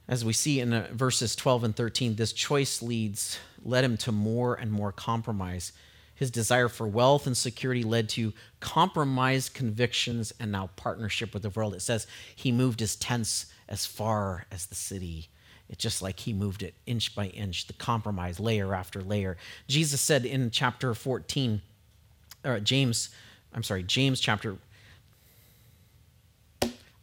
[0.07, 4.11] As we see in uh, verses 12 and 13, this choice leads led him to
[4.11, 5.71] more and more compromise.
[6.13, 11.49] His desire for wealth and security led to compromised convictions and now partnership with the
[11.49, 11.73] world.
[11.73, 15.29] It says he moved his tents as far as the city
[15.69, 19.37] it's just like he moved it inch by inch, the compromise, layer after layer.
[19.67, 21.61] Jesus said in chapter 14,
[22.43, 23.09] or James,
[23.53, 24.57] I'm sorry, James chapter.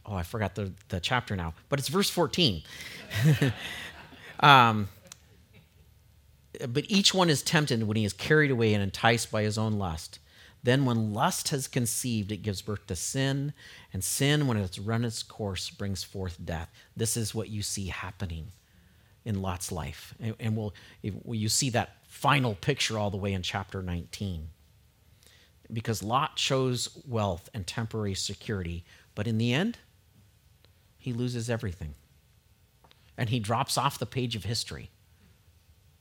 [0.04, 2.62] Oh, I forgot the, the chapter now, but it's verse 14.
[4.40, 4.88] um,
[6.68, 9.74] but each one is tempted when he is carried away and enticed by his own
[9.74, 10.18] lust.
[10.64, 13.52] Then, when lust has conceived, it gives birth to sin,
[13.92, 16.70] and sin, when it's run its course, brings forth death.
[16.96, 18.52] This is what you see happening
[19.24, 20.14] in Lot's life.
[20.20, 24.48] And, and we'll, you see that final picture all the way in chapter 19.
[25.72, 29.78] Because Lot chose wealth and temporary security, but in the end,
[30.98, 31.94] he loses everything.
[33.18, 34.90] And he drops off the page of history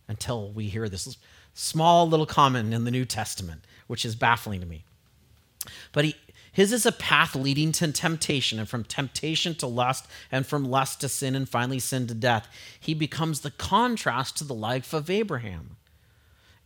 [0.07, 1.17] until we hear this
[1.53, 4.83] small little comment in the New Testament, which is baffling to me.
[5.91, 6.15] But he,
[6.51, 11.01] his is a path leading to temptation, and from temptation to lust, and from lust
[11.01, 12.47] to sin, and finally sin to death.
[12.79, 15.77] He becomes the contrast to the life of Abraham.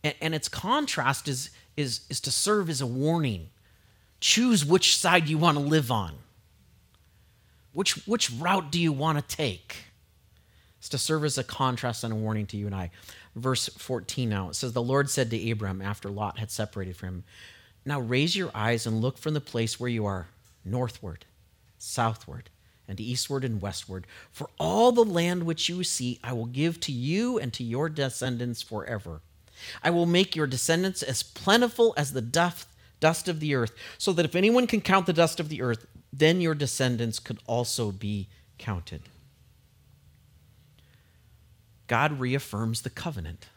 [0.04, 3.50] And, and its contrast is, is, is to serve as a warning.
[4.20, 6.16] Choose which side you want to live on.
[7.74, 9.76] Which, which route do you want to take?
[10.80, 12.92] It's to serve as a contrast and a warning to you and I
[13.36, 14.50] verse 14 now.
[14.50, 17.24] It says, The Lord said to Abram after Lot had separated from him,
[17.86, 20.28] Now raise your eyes and look from the place where you are
[20.64, 21.26] northward,
[21.78, 22.50] southward,
[22.88, 24.08] and eastward and westward.
[24.32, 27.90] For all the land which you see, I will give to you and to your
[27.90, 29.22] descendants forever.
[29.84, 34.26] I will make your descendants as plentiful as the dust of the earth, so that
[34.26, 38.28] if anyone can count the dust of the earth, then your descendants could also be
[38.58, 39.02] counted.
[41.88, 43.48] God reaffirms the covenant.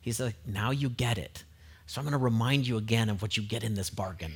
[0.00, 1.44] He's like, now you get it.
[1.86, 4.32] So I'm going to remind you again of what you get in this bargain.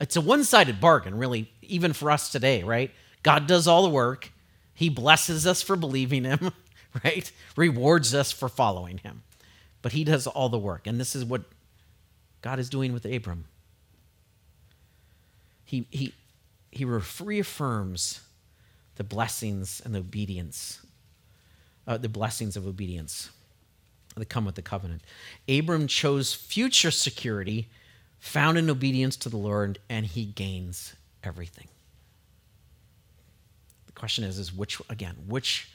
[0.00, 2.90] It's a one sided bargain, really, even for us today, right?
[3.22, 4.30] God does all the work,
[4.74, 6.52] He blesses us for believing him,
[7.04, 7.30] right?
[7.56, 9.22] Rewards us for following him.
[9.82, 10.86] But he does all the work.
[10.86, 11.42] And this is what
[12.42, 13.46] God is doing with Abram.
[15.64, 16.14] He, he,
[16.70, 18.20] he reaffirms
[18.96, 20.80] the blessings and the obedience,
[21.86, 23.30] uh, the blessings of obedience
[24.16, 25.02] that come with the covenant.
[25.48, 27.68] Abram chose future security
[28.18, 31.68] found in obedience to the Lord, and he gains everything.
[33.86, 35.68] The question is, is which again, which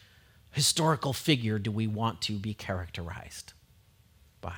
[0.52, 3.54] historical figure do we want to be characterized
[4.42, 4.56] by?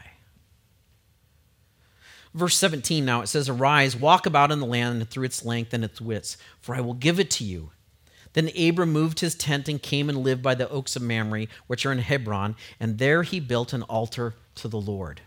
[2.33, 5.83] Verse 17 now it says, Arise, walk about in the land through its length and
[5.83, 7.71] its width, for I will give it to you.
[8.33, 11.85] Then Abram moved his tent and came and lived by the oaks of Mamre, which
[11.85, 15.21] are in Hebron, and there he built an altar to the Lord.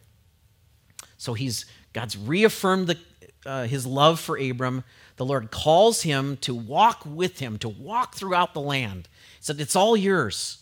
[1.17, 2.99] So he's God's reaffirmed the,
[3.47, 4.85] uh, his love for Abram.
[5.17, 9.09] The Lord calls him to walk with him, to walk throughout the land.
[9.39, 10.59] He said, It's all yours.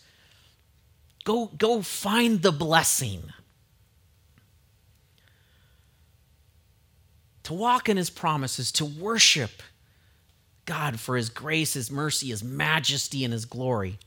[1.25, 3.33] Go, go find the blessing.
[7.43, 9.61] To walk in his promises, to worship
[10.65, 13.99] God for his grace, his mercy, his majesty, and his glory.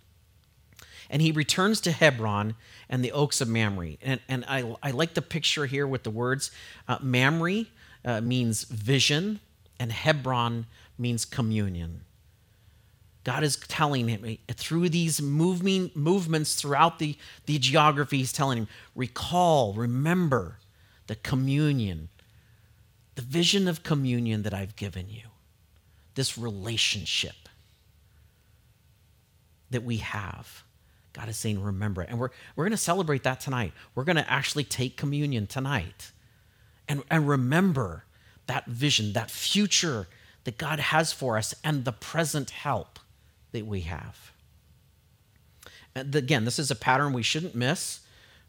[1.10, 2.54] And he returns to Hebron
[2.88, 3.96] and the oaks of Mamre.
[4.02, 6.50] And, and I, I like the picture here with the words
[6.86, 7.64] uh, Mamre
[8.04, 9.40] uh, means vision,
[9.80, 10.66] and Hebron
[10.98, 12.02] means communion.
[13.24, 17.16] God is telling him through these moving movements throughout the,
[17.46, 20.58] the geography, he's telling him, recall, remember
[21.08, 22.08] the communion,
[23.16, 25.28] the vision of communion that I've given you
[26.18, 27.48] this relationship
[29.70, 30.64] that we have.
[31.12, 32.08] God is saying, remember it.
[32.10, 33.72] And we're, we're going to celebrate that tonight.
[33.94, 36.10] We're going to actually take communion tonight
[36.88, 38.02] and, and remember
[38.48, 40.08] that vision, that future
[40.42, 42.98] that God has for us, and the present help
[43.52, 44.32] that we have.
[45.94, 48.00] And again, this is a pattern we shouldn't miss.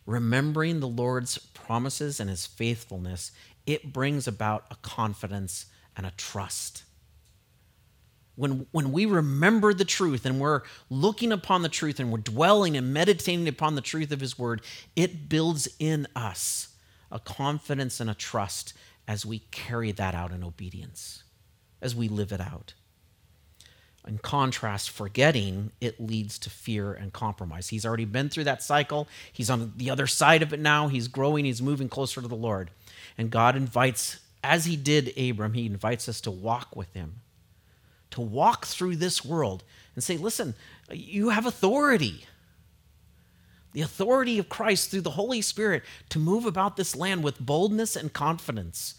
[0.07, 3.31] Remembering the Lord's promises and his faithfulness,
[3.67, 6.85] it brings about a confidence and a trust
[8.39, 12.77] when, when we remember the truth and we're looking upon the truth and we're dwelling
[12.77, 14.61] and meditating upon the truth of His Word,
[14.95, 16.69] it builds in us
[17.11, 18.73] a confidence and a trust
[19.09, 21.23] as we carry that out in obedience,
[21.81, 22.75] as we live it out.
[24.07, 27.67] In contrast, forgetting, it leads to fear and compromise.
[27.67, 29.09] He's already been through that cycle.
[29.33, 30.87] He's on the other side of it now.
[30.87, 32.71] He's growing, he's moving closer to the Lord.
[33.17, 37.15] And God invites, as he did Abram, he invites us to walk with him
[38.11, 39.63] to walk through this world
[39.95, 40.55] and say, listen,
[40.91, 42.25] you have authority.
[43.73, 47.95] The authority of Christ through the Holy Spirit to move about this land with boldness
[47.95, 48.95] and confidence,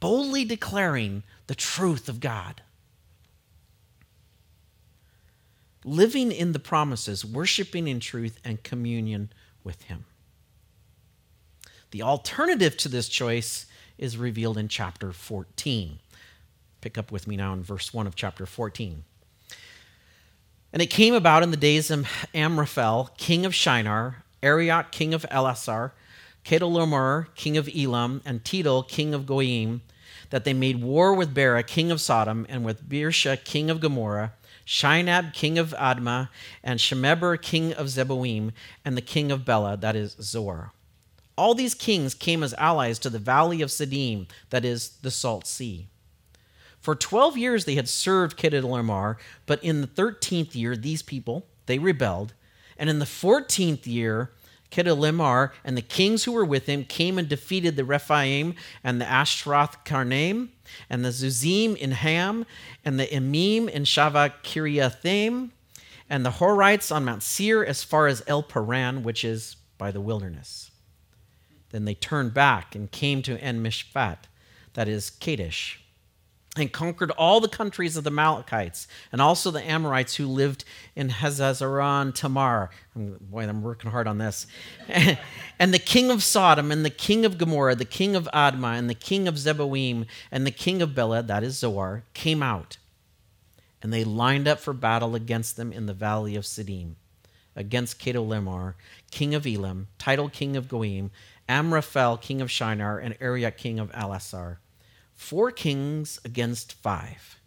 [0.00, 2.62] boldly declaring the truth of God.
[5.84, 10.04] Living in the promises, worshiping in truth, and communion with Him.
[11.92, 15.98] The alternative to this choice is revealed in chapter 14.
[16.80, 19.04] Pick up with me now in verse 1 of chapter 14.
[20.72, 25.26] And it came about in the days of Amraphel, king of Shinar, Arioch, king of
[25.30, 25.92] Elasar,
[26.44, 29.82] Chedorlaomer, king of Elam, and Tidal, king of Goyim,
[30.30, 34.32] that they made war with Bera, king of Sodom, and with Birsha, king of Gomorrah,
[34.64, 36.28] Shinab, king of Admah,
[36.62, 38.52] and Shemeber, king of Zeboim,
[38.84, 40.72] and the king of Bela, that is Zoar.
[41.36, 45.46] All these kings came as allies to the valley of Siddim, that is the Salt
[45.46, 45.88] Sea.
[46.80, 49.16] For 12 years they had served Chedorlaomer,
[49.46, 52.32] but in the 13th year, these people, they rebelled.
[52.78, 54.30] And in the 14th year,
[54.70, 59.04] Chedorlaomer and the kings who were with him came and defeated the Rephaim and the
[59.04, 60.48] Ashtaroth Karnaim
[60.88, 62.46] and the Zuzim in Ham
[62.84, 65.50] and the Emim in Shaveh Kiriathaim
[66.08, 70.00] and the Horites on Mount Seir as far as El Paran, which is by the
[70.00, 70.70] wilderness.
[71.70, 74.18] Then they turned back and came to En Mishpat,
[74.74, 75.79] that is Kadesh
[76.60, 81.08] and conquered all the countries of the Amalekites and also the Amorites who lived in
[81.08, 82.70] Hazazon Tamar.
[82.94, 84.46] Boy, I'm working hard on this.
[85.58, 88.90] and the king of Sodom and the king of Gomorrah, the king of Admah and
[88.90, 92.76] the king of Zeboim and the king of Bela, that is Zoar, came out.
[93.82, 96.96] And they lined up for battle against them in the valley of Siddim,
[97.56, 98.74] against Chedorlaomer,
[99.10, 101.10] king of Elam, Tidal king of Goyim,
[101.48, 104.58] Amraphel, king of Shinar, and Arioch, king of Elasar
[105.20, 107.38] four kings against five.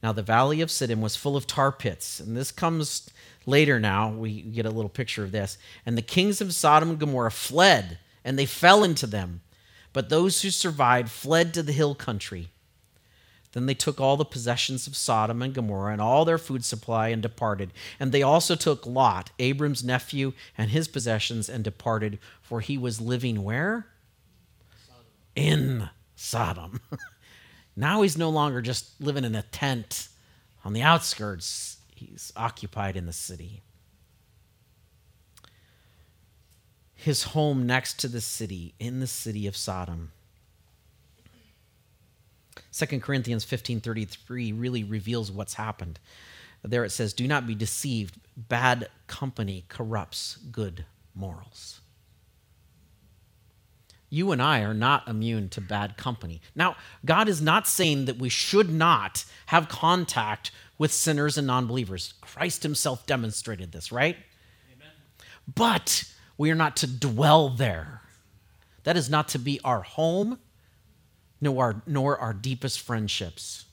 [0.00, 3.10] Now, the valley of Siddim was full of tar pits, and this comes
[3.46, 4.10] later now.
[4.10, 5.58] We get a little picture of this.
[5.84, 9.40] And the kings of Sodom and Gomorrah fled, and they fell into them.
[9.92, 12.48] But those who survived fled to the hill country.
[13.52, 17.08] Then they took all the possessions of Sodom and Gomorrah and all their food supply
[17.08, 17.72] and departed.
[17.98, 23.00] And they also took Lot, Abram's nephew, and his possessions and departed, for he was
[23.00, 23.86] living where?
[24.86, 25.04] Sodom.
[25.34, 26.80] In Sodom.
[27.76, 30.08] now he's no longer just living in a tent
[30.64, 33.62] on the outskirts, he's occupied in the city.
[36.96, 40.10] His home next to the city, in the city of Sodom.
[42.72, 46.00] 2 Corinthians 15:33 really reveals what's happened.
[46.62, 48.18] There it says, "Do not be deceived.
[48.36, 51.80] Bad company corrupts good morals."
[54.10, 56.40] You and I are not immune to bad company.
[56.54, 61.66] Now, God is not saying that we should not have contact with sinners and non
[61.66, 62.14] believers.
[62.20, 64.16] Christ himself demonstrated this, right?
[64.74, 64.92] Amen.
[65.54, 66.04] But
[66.38, 68.02] we are not to dwell there.
[68.84, 70.38] That is not to be our home
[71.40, 73.66] nor our, nor our deepest friendships.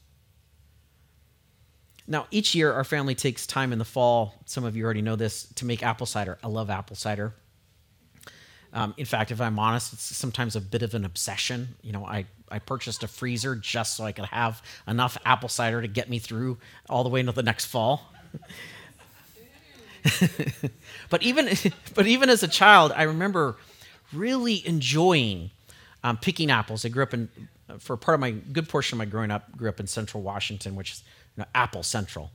[2.07, 5.15] Now, each year our family takes time in the fall, some of you already know
[5.15, 6.37] this, to make apple cider.
[6.43, 7.33] I love apple cider.
[8.75, 11.75] Um, in fact, if I'm honest, it's sometimes a bit of an obsession.
[11.81, 15.81] You know, I, I purchased a freezer just so I could have enough apple cider
[15.81, 16.57] to get me through
[16.89, 18.11] all the way into the next fall.
[21.09, 21.49] but even
[21.95, 23.55] but even as a child, I remember
[24.11, 25.51] really enjoying
[26.03, 26.83] um, picking apples.
[26.83, 27.29] I grew up in
[27.79, 30.75] for part of my good portion of my growing up, grew up in Central Washington,
[30.75, 31.03] which is
[31.37, 32.29] you know, Apple Central.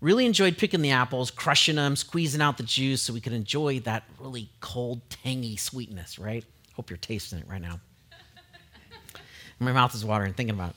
[0.00, 3.80] Really enjoyed picking the apples, crushing them, squeezing out the juice so we could enjoy
[3.80, 6.44] that really cold, tangy sweetness, right?
[6.74, 7.80] Hope you're tasting it right now.
[9.58, 10.74] my mouth is watering thinking about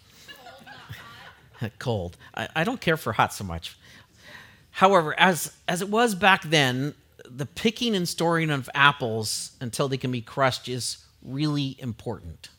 [1.61, 1.73] it.
[1.79, 2.17] cold.
[2.33, 3.77] I, I don't care for hot so much.
[4.71, 6.95] However, as, as it was back then,
[7.25, 12.49] the picking and storing of apples until they can be crushed is really important.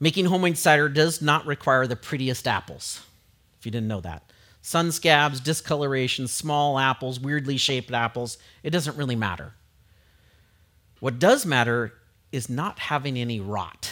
[0.00, 3.00] Making homemade cider does not require the prettiest apples,
[3.58, 4.22] if you didn't know that.
[4.62, 9.54] Sun scabs, discoloration, small apples, weirdly shaped apples, it doesn't really matter.
[11.00, 11.94] What does matter
[12.30, 13.90] is not having any rot,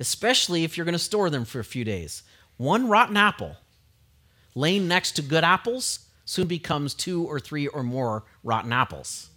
[0.00, 2.22] especially if you're going to store them for a few days.
[2.56, 3.56] One rotten apple
[4.54, 9.28] laying next to good apples soon becomes two or three or more rotten apples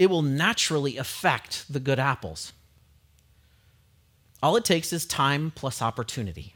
[0.00, 2.54] it will naturally affect the good apples.
[4.42, 6.54] All it takes is time plus opportunity.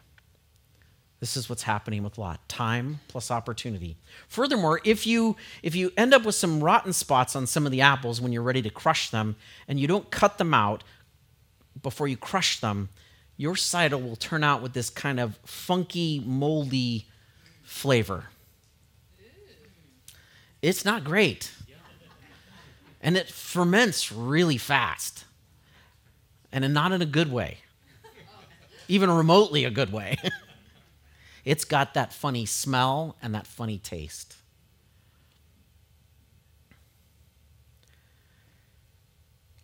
[1.25, 2.47] This is what's happening with Lot.
[2.51, 3.97] Time plus opportunity.
[4.29, 7.81] Furthermore, if you if you end up with some rotten spots on some of the
[7.81, 10.85] apples when you're ready to crush them and you don't cut them out
[11.83, 12.91] before you crush them,
[13.39, 17.07] your cider will turn out with this kind of funky, moldy
[17.63, 18.27] flavor.
[20.61, 21.51] It's not great
[23.01, 25.25] and it ferments really fast
[26.53, 27.61] and not in a good way
[28.87, 30.19] even remotely a good way
[31.45, 34.37] it's got that funny smell and that funny taste.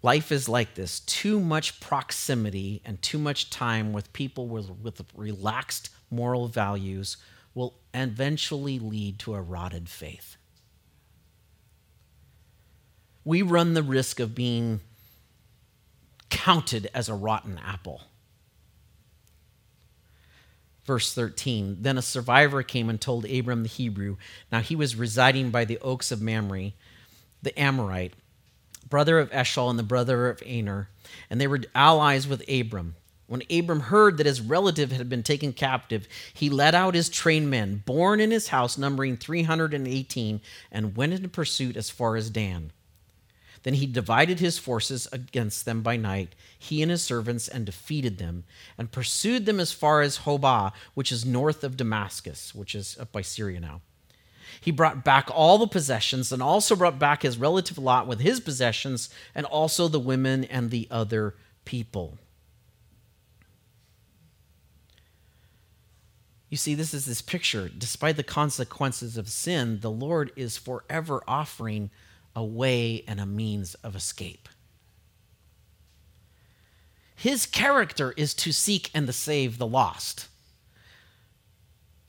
[0.02, 1.00] Life is like this.
[1.00, 7.18] Too much proximity and too much time with people with, with relaxed moral values
[7.54, 10.36] will eventually lead to a rotted faith.
[13.24, 14.80] We run the risk of being
[16.30, 18.02] counted as a rotten apple.
[20.91, 24.16] Verse 13 Then a survivor came and told Abram the Hebrew.
[24.51, 26.72] Now he was residing by the oaks of Mamre,
[27.41, 28.14] the Amorite,
[28.88, 30.88] brother of Eshcol and the brother of Aner,
[31.30, 32.97] and they were allies with Abram.
[33.28, 37.49] When Abram heard that his relative had been taken captive, he led out his trained
[37.49, 40.41] men, born in his house, numbering 318,
[40.72, 42.72] and went in pursuit as far as Dan.
[43.62, 48.18] Then he divided his forces against them by night, he and his servants, and defeated
[48.18, 48.44] them,
[48.78, 53.12] and pursued them as far as Hobah, which is north of Damascus, which is up
[53.12, 53.82] by Syria now.
[54.61, 58.40] He brought back all the possessions, and also brought back his relative Lot with his
[58.40, 61.34] possessions, and also the women and the other
[61.64, 62.18] people.
[66.48, 67.68] You see, this is this picture.
[67.68, 71.90] Despite the consequences of sin, the Lord is forever offering
[72.41, 74.49] a way and a means of escape.
[77.14, 80.26] His character is to seek and to save the lost.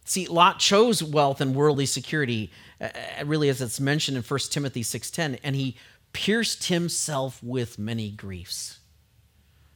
[0.06, 2.86] See, Lot chose wealth and worldly security, uh,
[3.20, 5.76] uh really as it's mentioned in 1 Timothy 6:10, and he
[6.14, 8.80] pierced himself with many griefs.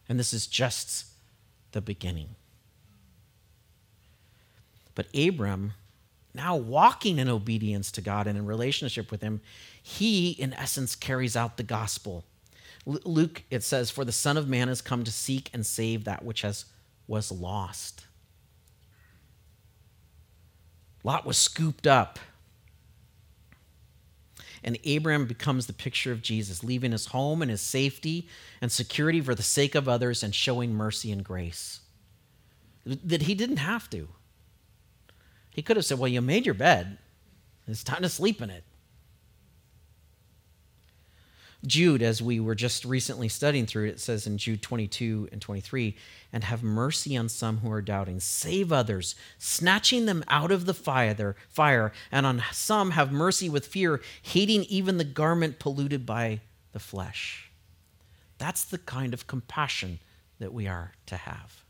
[0.08, 1.08] And this is just
[1.74, 2.36] the beginning.
[4.94, 5.74] But Abram,
[6.36, 9.42] now walking in obedience to God and in relationship with him,
[9.82, 12.26] he, in essence, carries out the gospel.
[12.86, 16.24] Luke, it says, For the Son of Man has come to seek and save that
[16.24, 16.66] which has,
[17.08, 18.06] was lost.
[21.04, 22.20] Lot was scooped up.
[24.64, 28.28] And Abraham becomes the picture of Jesus, leaving his home and his safety
[28.60, 31.82] and security for the sake of others and showing mercy and grace.
[32.84, 34.08] That he didn't have to.
[35.56, 36.98] He could have said, Well, you made your bed.
[37.66, 38.66] It's time to sleep in it.
[41.66, 45.96] Jude, as we were just recently studying through, it says in Jude 22 and 23,
[46.34, 50.74] and have mercy on some who are doubting, save others, snatching them out of the
[50.74, 56.42] fire, fire, and on some have mercy with fear, hating even the garment polluted by
[56.74, 57.50] the flesh.
[58.40, 60.00] That's the kind of compassion
[60.38, 61.65] that we are to have.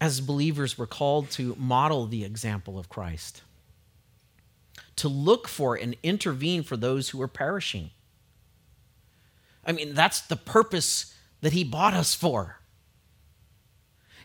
[0.00, 3.42] As believers, we're called to model the example of Christ
[4.96, 7.90] to look for and intervene for those who are perishing.
[9.64, 12.58] I mean, that's the purpose that He bought us for.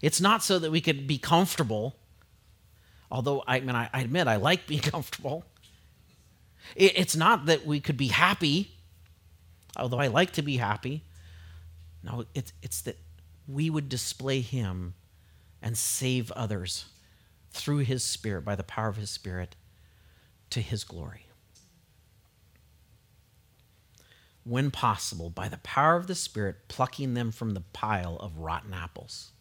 [0.02, 1.96] It's not so that we could be comfortable,
[3.12, 5.46] although I mean, I, admit I like being comfortable.
[6.76, 8.72] It, it's not that we could be happy,
[9.76, 11.04] although I like to be happy.
[12.04, 12.98] No, it's, it's that
[13.48, 14.96] we would display Him
[15.62, 16.86] and save others
[17.52, 19.56] through His Spirit, by the power of His Spirit
[20.52, 21.26] to his glory.
[24.44, 28.74] When possible, by the power of the Spirit, plucking them from the pile of rotten
[28.74, 29.32] apples.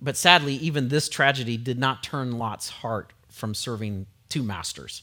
[0.00, 5.02] But sadly, even this tragedy did not turn Lot's heart from serving two masters.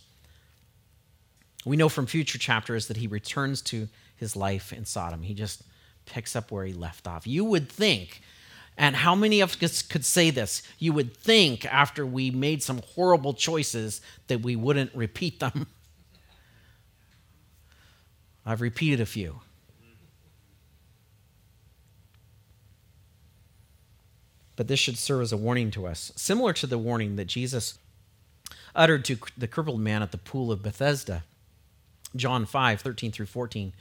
[1.65, 5.23] We know from future chapters that he returns to his life in Sodom.
[5.23, 5.63] He just
[6.05, 7.25] picks up where he left off.
[7.25, 8.21] You would think
[8.77, 10.63] and how many of us could say this?
[10.79, 15.67] You would think after we made some horrible choices that we wouldn't repeat them.
[18.45, 19.41] I've repeated a few.
[24.55, 27.79] But this should serve as a warning to us, similar to the warning that Jesus
[28.75, 31.23] uttered to the crippled man at the pool of Bethesda.
[32.15, 33.73] John 5, 13 through 14.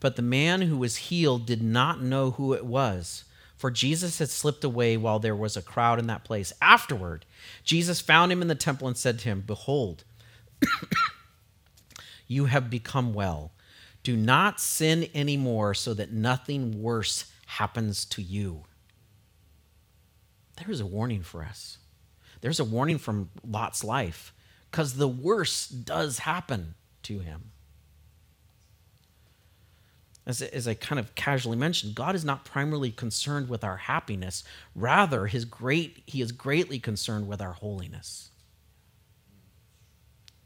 [0.00, 3.24] But the man who was healed did not know who it was
[3.58, 6.52] for Jesus had slipped away while there was a crowd in that place.
[6.62, 7.26] Afterward,
[7.64, 10.04] Jesus found him in the temple and said to him, Behold,
[12.28, 13.52] you have become well.
[14.04, 18.62] Do not sin anymore so that nothing worse happens to you.
[20.56, 21.78] There is a warning for us.
[22.40, 24.32] There's a warning from Lot's life
[24.70, 27.50] because the worst does happen to him
[30.28, 34.44] as, as I kind of casually mentioned, God is not primarily concerned with our happiness.
[34.74, 38.30] Rather, his great, he is greatly concerned with our holiness.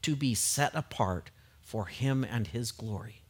[0.02, 3.22] To be set apart for him and his glory.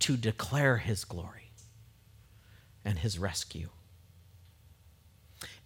[0.00, 1.52] To declare his glory
[2.84, 3.68] and his rescue.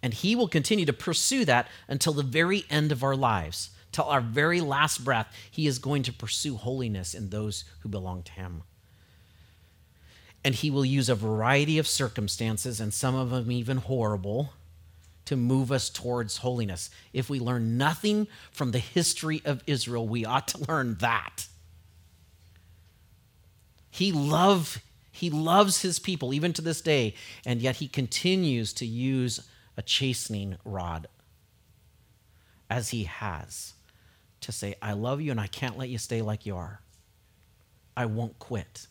[0.03, 3.71] And he will continue to pursue that until the very end of our lives.
[3.91, 8.21] Till our very last breath, he is going to pursue holiness in those who belong
[8.21, 8.61] to him
[10.43, 14.53] and he will use a variety of circumstances, and some of them even horrible,
[15.25, 16.89] to move us towards holiness.
[17.13, 21.47] If we learn nothing from the history of Israel, we ought to learn that.
[23.91, 24.81] He love
[25.11, 27.13] he loves his people even to this day,
[27.45, 29.41] and yet he continues to use
[29.75, 31.07] a chastening rod
[32.69, 33.73] as he has
[34.41, 36.81] to say, I love you and I can't let you stay like you are.
[37.97, 38.87] I won't quit.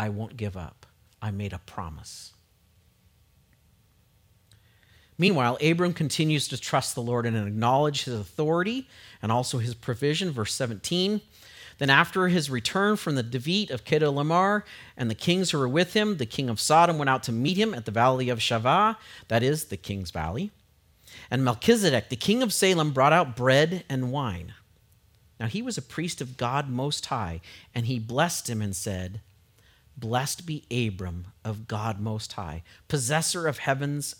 [0.00, 0.86] I won't give up.
[1.20, 2.32] I made a promise.
[5.18, 8.88] Meanwhile, Abram continues to trust the Lord and acknowledge his authority
[9.20, 10.30] and also his provision.
[10.30, 11.20] Verse 17.
[11.76, 14.62] Then, after his return from the defeat of Chedorlaomer
[14.96, 17.58] and the kings who were with him, the king of Sodom went out to meet
[17.58, 18.96] him at the valley of Shaveh,
[19.28, 20.50] that is, the king's valley.
[21.30, 24.54] And Melchizedek, the king of Salem, brought out bread and wine.
[25.38, 27.42] Now, he was a priest of God Most High,
[27.74, 29.20] and he blessed him and said,
[29.96, 34.16] Blessed be Abram of God Most High, possessor of heavens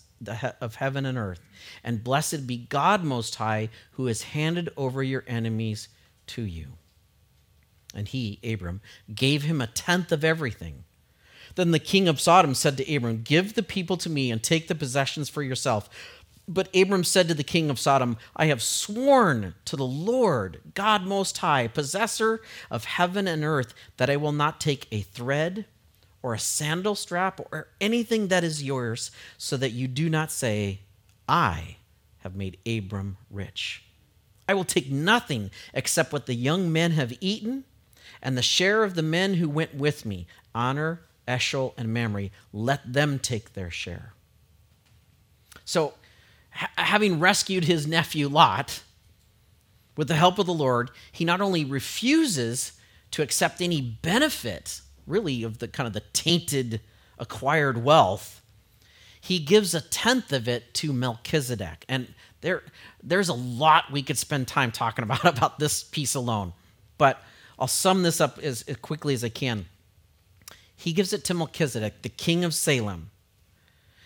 [0.61, 1.41] of heaven and earth,
[1.83, 5.87] and blessed be God Most High, who has handed over your enemies
[6.27, 6.73] to you.
[7.93, 8.81] And he, Abram,
[9.13, 10.83] gave him a tenth of everything.
[11.55, 14.67] Then the king of Sodom said to Abram, Give the people to me and take
[14.67, 15.89] the possessions for yourself.
[16.53, 21.03] But Abram said to the king of Sodom, I have sworn to the Lord, God
[21.03, 25.63] Most High, possessor of heaven and earth, that I will not take a thread
[26.21, 30.81] or a sandal strap or anything that is yours, so that you do not say,
[31.27, 31.77] I
[32.19, 33.85] have made Abram rich.
[34.45, 37.63] I will take nothing except what the young men have eaten
[38.21, 40.99] and the share of the men who went with me, Aner,
[41.29, 42.29] Eshcol, and Mamre.
[42.51, 44.11] Let them take their share.
[45.63, 45.93] So,
[46.51, 48.83] ha- having rescued his nephew Lot,
[49.97, 52.73] with the help of the Lord, he not only refuses
[53.11, 56.81] to accept any benefit, really, of the kind of the tainted
[57.19, 58.41] acquired wealth,
[59.19, 61.85] he gives a tenth of it to Melchizedek.
[61.87, 62.63] And there,
[63.03, 66.53] there's a lot we could spend time talking about about this piece alone.
[66.97, 67.21] But
[67.59, 69.65] I'll sum this up as, as quickly as I can.
[70.75, 73.10] He gives it to Melchizedek, the king of Salem.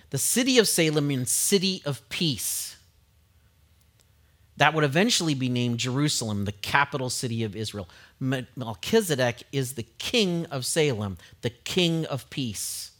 [0.10, 2.76] The city of Salem means city of peace.
[4.58, 7.89] That would eventually be named Jerusalem, the capital city of Israel.
[8.20, 12.91] Melchizedek is the king of Salem, the king of peace.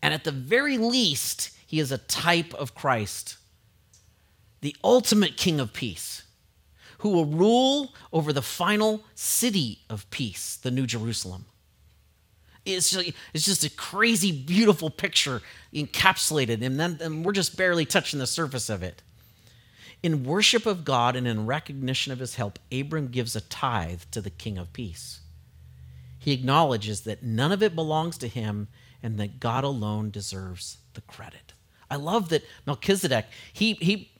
[0.00, 3.36] And at the very least, he is a type of Christ,
[4.60, 6.22] the ultimate king of peace,
[6.98, 11.46] who will rule over the final city of peace, the New Jerusalem.
[12.64, 15.42] It's just, it's just a crazy, beautiful picture
[15.74, 19.02] encapsulated, and then and we're just barely touching the surface of it.
[20.02, 24.20] In worship of God and in recognition of his help, Abram gives a tithe to
[24.20, 25.20] the King of Peace.
[26.18, 28.68] He acknowledges that none of it belongs to him
[29.02, 31.52] and that God alone deserves the credit.
[31.90, 34.10] I love that Melchizedek, he, he,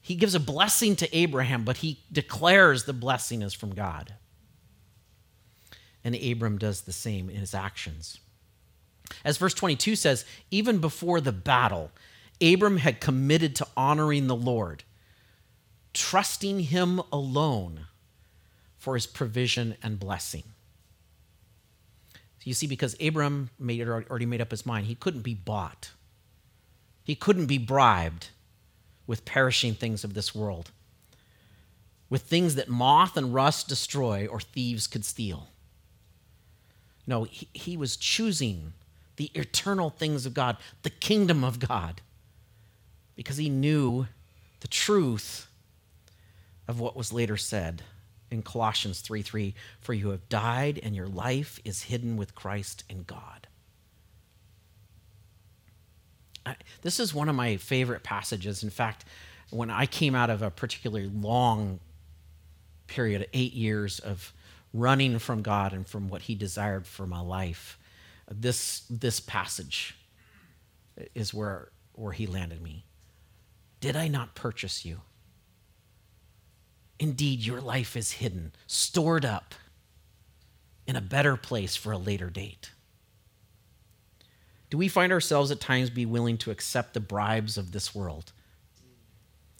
[0.00, 4.14] he gives a blessing to Abraham, but he declares the blessing is from God.
[6.04, 8.20] And Abram does the same in his actions.
[9.24, 11.90] As verse 22 says, even before the battle,
[12.42, 14.84] Abram had committed to honoring the Lord,
[15.92, 17.86] trusting him alone
[18.76, 20.44] for his provision and blessing.
[22.44, 25.92] You see, because Abram made already made up his mind, he couldn't be bought.
[27.02, 28.28] He couldn't be bribed
[29.06, 30.70] with perishing things of this world,
[32.10, 35.48] with things that moth and rust destroy or thieves could steal.
[37.06, 38.72] No, he, he was choosing
[39.16, 42.00] the eternal things of God, the kingdom of God,
[43.14, 44.06] because he knew
[44.60, 45.46] the truth
[46.66, 47.82] of what was later said
[48.30, 52.84] in Colossians 3 3 For you have died, and your life is hidden with Christ
[52.88, 53.46] in God.
[56.46, 58.62] I, this is one of my favorite passages.
[58.62, 59.04] In fact,
[59.50, 61.80] when I came out of a particularly long
[62.86, 64.32] period, eight years of
[64.74, 67.78] running from God and from what He desired for my life,
[68.30, 69.96] this, this passage
[71.14, 72.84] is where, where He landed me.
[73.80, 75.00] Did I not purchase you?
[76.98, 79.54] Indeed, your life is hidden, stored up
[80.86, 82.70] in a better place for a later date.
[84.70, 88.32] Do we find ourselves at times be willing to accept the bribes of this world?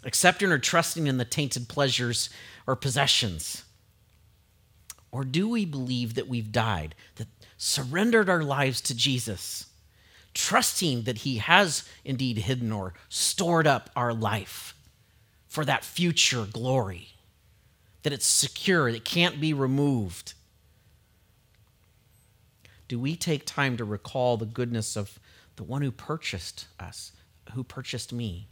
[0.04, 2.30] Accepting or trusting in the tainted pleasures
[2.66, 3.64] or possessions?
[5.14, 9.66] Or do we believe that we've died, that surrendered our lives to Jesus,
[10.34, 14.74] trusting that He has indeed hidden or stored up our life
[15.46, 17.14] for that future glory?
[18.04, 20.34] that it's secure, it can't be removed?
[22.86, 25.18] Do we take time to recall the goodness of
[25.56, 27.12] the one who purchased us,
[27.54, 28.46] who purchased me?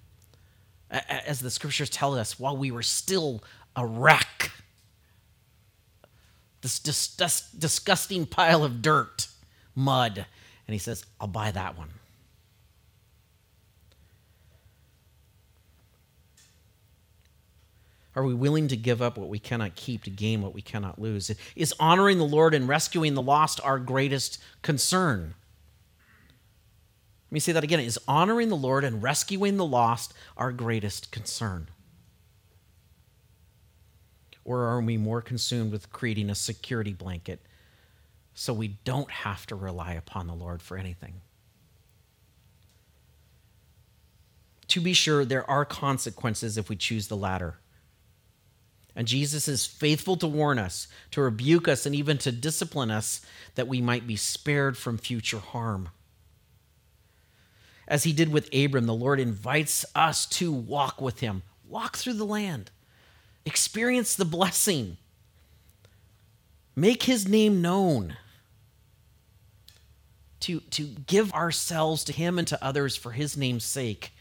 [0.91, 3.45] As the scriptures tell us, while we were still
[3.77, 4.51] a wreck,
[6.63, 9.27] this disgusting pile of dirt,
[9.75, 10.27] mud,
[10.67, 11.91] and he says, I'll buy that one.
[18.15, 21.01] Are we willing to give up what we cannot keep to gain what we cannot
[21.01, 21.31] lose?
[21.57, 25.35] Is honoring the Lord and rescuing the lost our greatest concern?
[27.31, 27.81] Let me say that again.
[27.81, 31.69] Is honoring the Lord and rescuing the lost our greatest concern?
[34.45, 37.41] Or are we more consumed with creating a security blanket
[38.35, 41.21] so we don't have to rely upon the Lord for anything?
[44.69, 47.59] To be sure, there are consequences if we choose the latter.
[48.97, 53.21] And Jesus is faithful to warn us, to rebuke us, and even to discipline us
[53.55, 55.91] that we might be spared from future harm.
[57.89, 62.15] As he did with Abram, the Lord invites us to walk with him, walk through
[62.15, 62.71] the land,
[63.45, 64.97] experience the blessing,
[66.77, 68.17] make his name known,
[70.41, 74.13] to, to give ourselves to him and to others for his name's sake.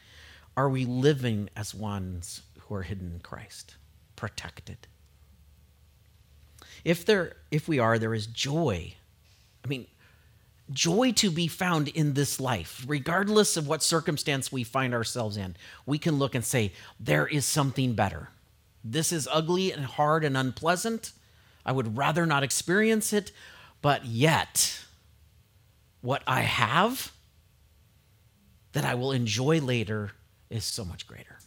[0.55, 3.75] Are we living as ones who are hidden in Christ?
[4.21, 4.77] protected.
[6.85, 8.93] If there if we are there is joy.
[9.65, 9.87] I mean
[10.69, 15.55] joy to be found in this life regardless of what circumstance we find ourselves in.
[15.87, 18.29] We can look and say there is something better.
[18.83, 21.11] This is ugly and hard and unpleasant.
[21.65, 23.31] I would rather not experience it,
[23.81, 24.83] but yet,
[26.01, 27.11] what I have
[28.73, 30.11] that I will enjoy later
[30.49, 31.37] is so much greater.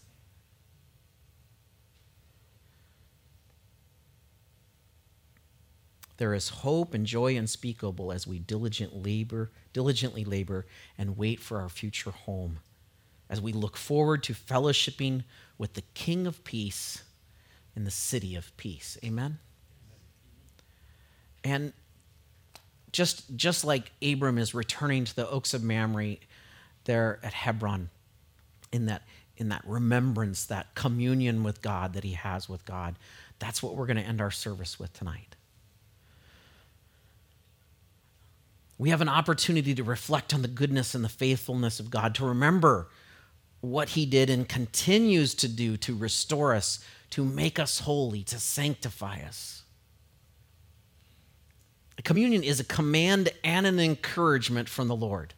[6.17, 10.65] There is hope and joy unspeakable as we diligent labor, diligently labor
[10.97, 12.61] and wait for our future home.
[13.29, 15.25] As we look forward to fellowshipping
[15.59, 17.03] with the King of Peace
[17.77, 18.99] in the city of peace.
[19.05, 19.39] Amen.
[21.43, 21.73] And
[22.93, 26.17] just just like Abram is returning to the oaks of Mamre
[26.85, 27.91] there at Hebron
[28.73, 29.03] in that
[29.37, 32.95] in that remembrance, that communion with God that he has with God.
[33.41, 35.35] That's what we're going to end our service with tonight.
[38.79, 42.25] We have an opportunity to reflect on the goodness and the faithfulness of God, to
[42.27, 42.89] remember
[43.71, 48.39] what He did and continues to do to restore us, to make us holy, to
[48.39, 49.63] sanctify us.
[52.03, 55.33] Communion is a command and an encouragement from the Lord.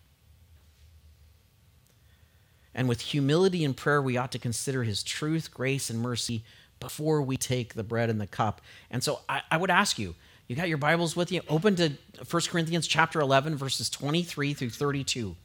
[2.74, 6.44] And with humility and prayer, we ought to consider His truth, grace, and mercy
[6.80, 8.60] before we take the bread and the cup.
[8.90, 10.14] And so I, I would ask you,
[10.48, 11.40] you got your Bibles with you?
[11.48, 11.92] Open to
[12.28, 15.36] 1 Corinthians chapter 11, verses 23 through 32.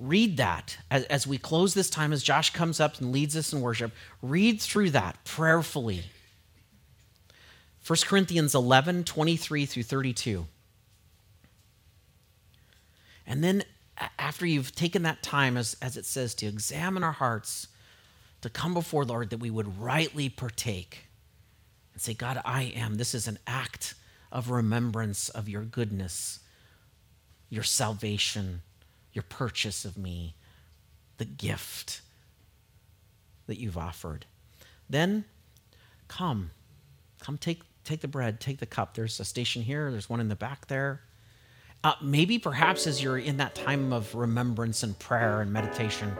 [0.00, 3.52] Read that as, as we close this time, as Josh comes up and leads us
[3.52, 3.92] in worship.
[4.22, 6.04] Read through that prayerfully.
[7.86, 10.46] 1 Corinthians 11, 23 through 32.
[13.26, 13.62] And then,
[14.18, 17.68] after you've taken that time, as, as it says, to examine our hearts,
[18.40, 21.08] to come before Lord, that we would rightly partake
[21.92, 22.94] and say, God, I am.
[22.94, 23.94] This is an act
[24.32, 26.40] of remembrance of your goodness,
[27.50, 28.62] your salvation,
[29.12, 30.34] your purchase of me,
[31.18, 32.00] the gift
[33.46, 34.26] that you've offered.
[34.88, 35.24] Then
[36.08, 36.50] come,
[37.20, 38.94] come take, take the bread, take the cup.
[38.94, 41.00] There's a station here, there's one in the back there.
[41.82, 46.14] Uh, maybe perhaps as you're in that time of remembrance and prayer and meditation,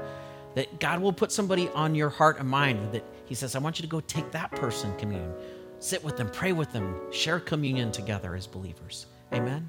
[0.54, 3.78] that God will put somebody on your heart and mind that He says, I want
[3.78, 5.34] you to go take that person communion
[5.80, 9.06] sit with them, pray with them, share communion together as believers.
[9.32, 9.66] Amen.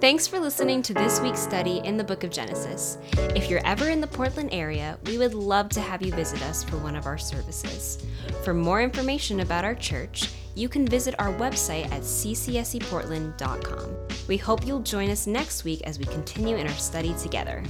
[0.00, 2.96] Thanks for listening to this week's study in the book of Genesis.
[3.36, 6.64] If you're ever in the Portland area, we would love to have you visit us
[6.64, 8.06] for one of our services.
[8.42, 13.96] For more information about our church, you can visit our website at ccseportland.com.
[14.26, 17.62] We hope you'll join us next week as we continue in our study together.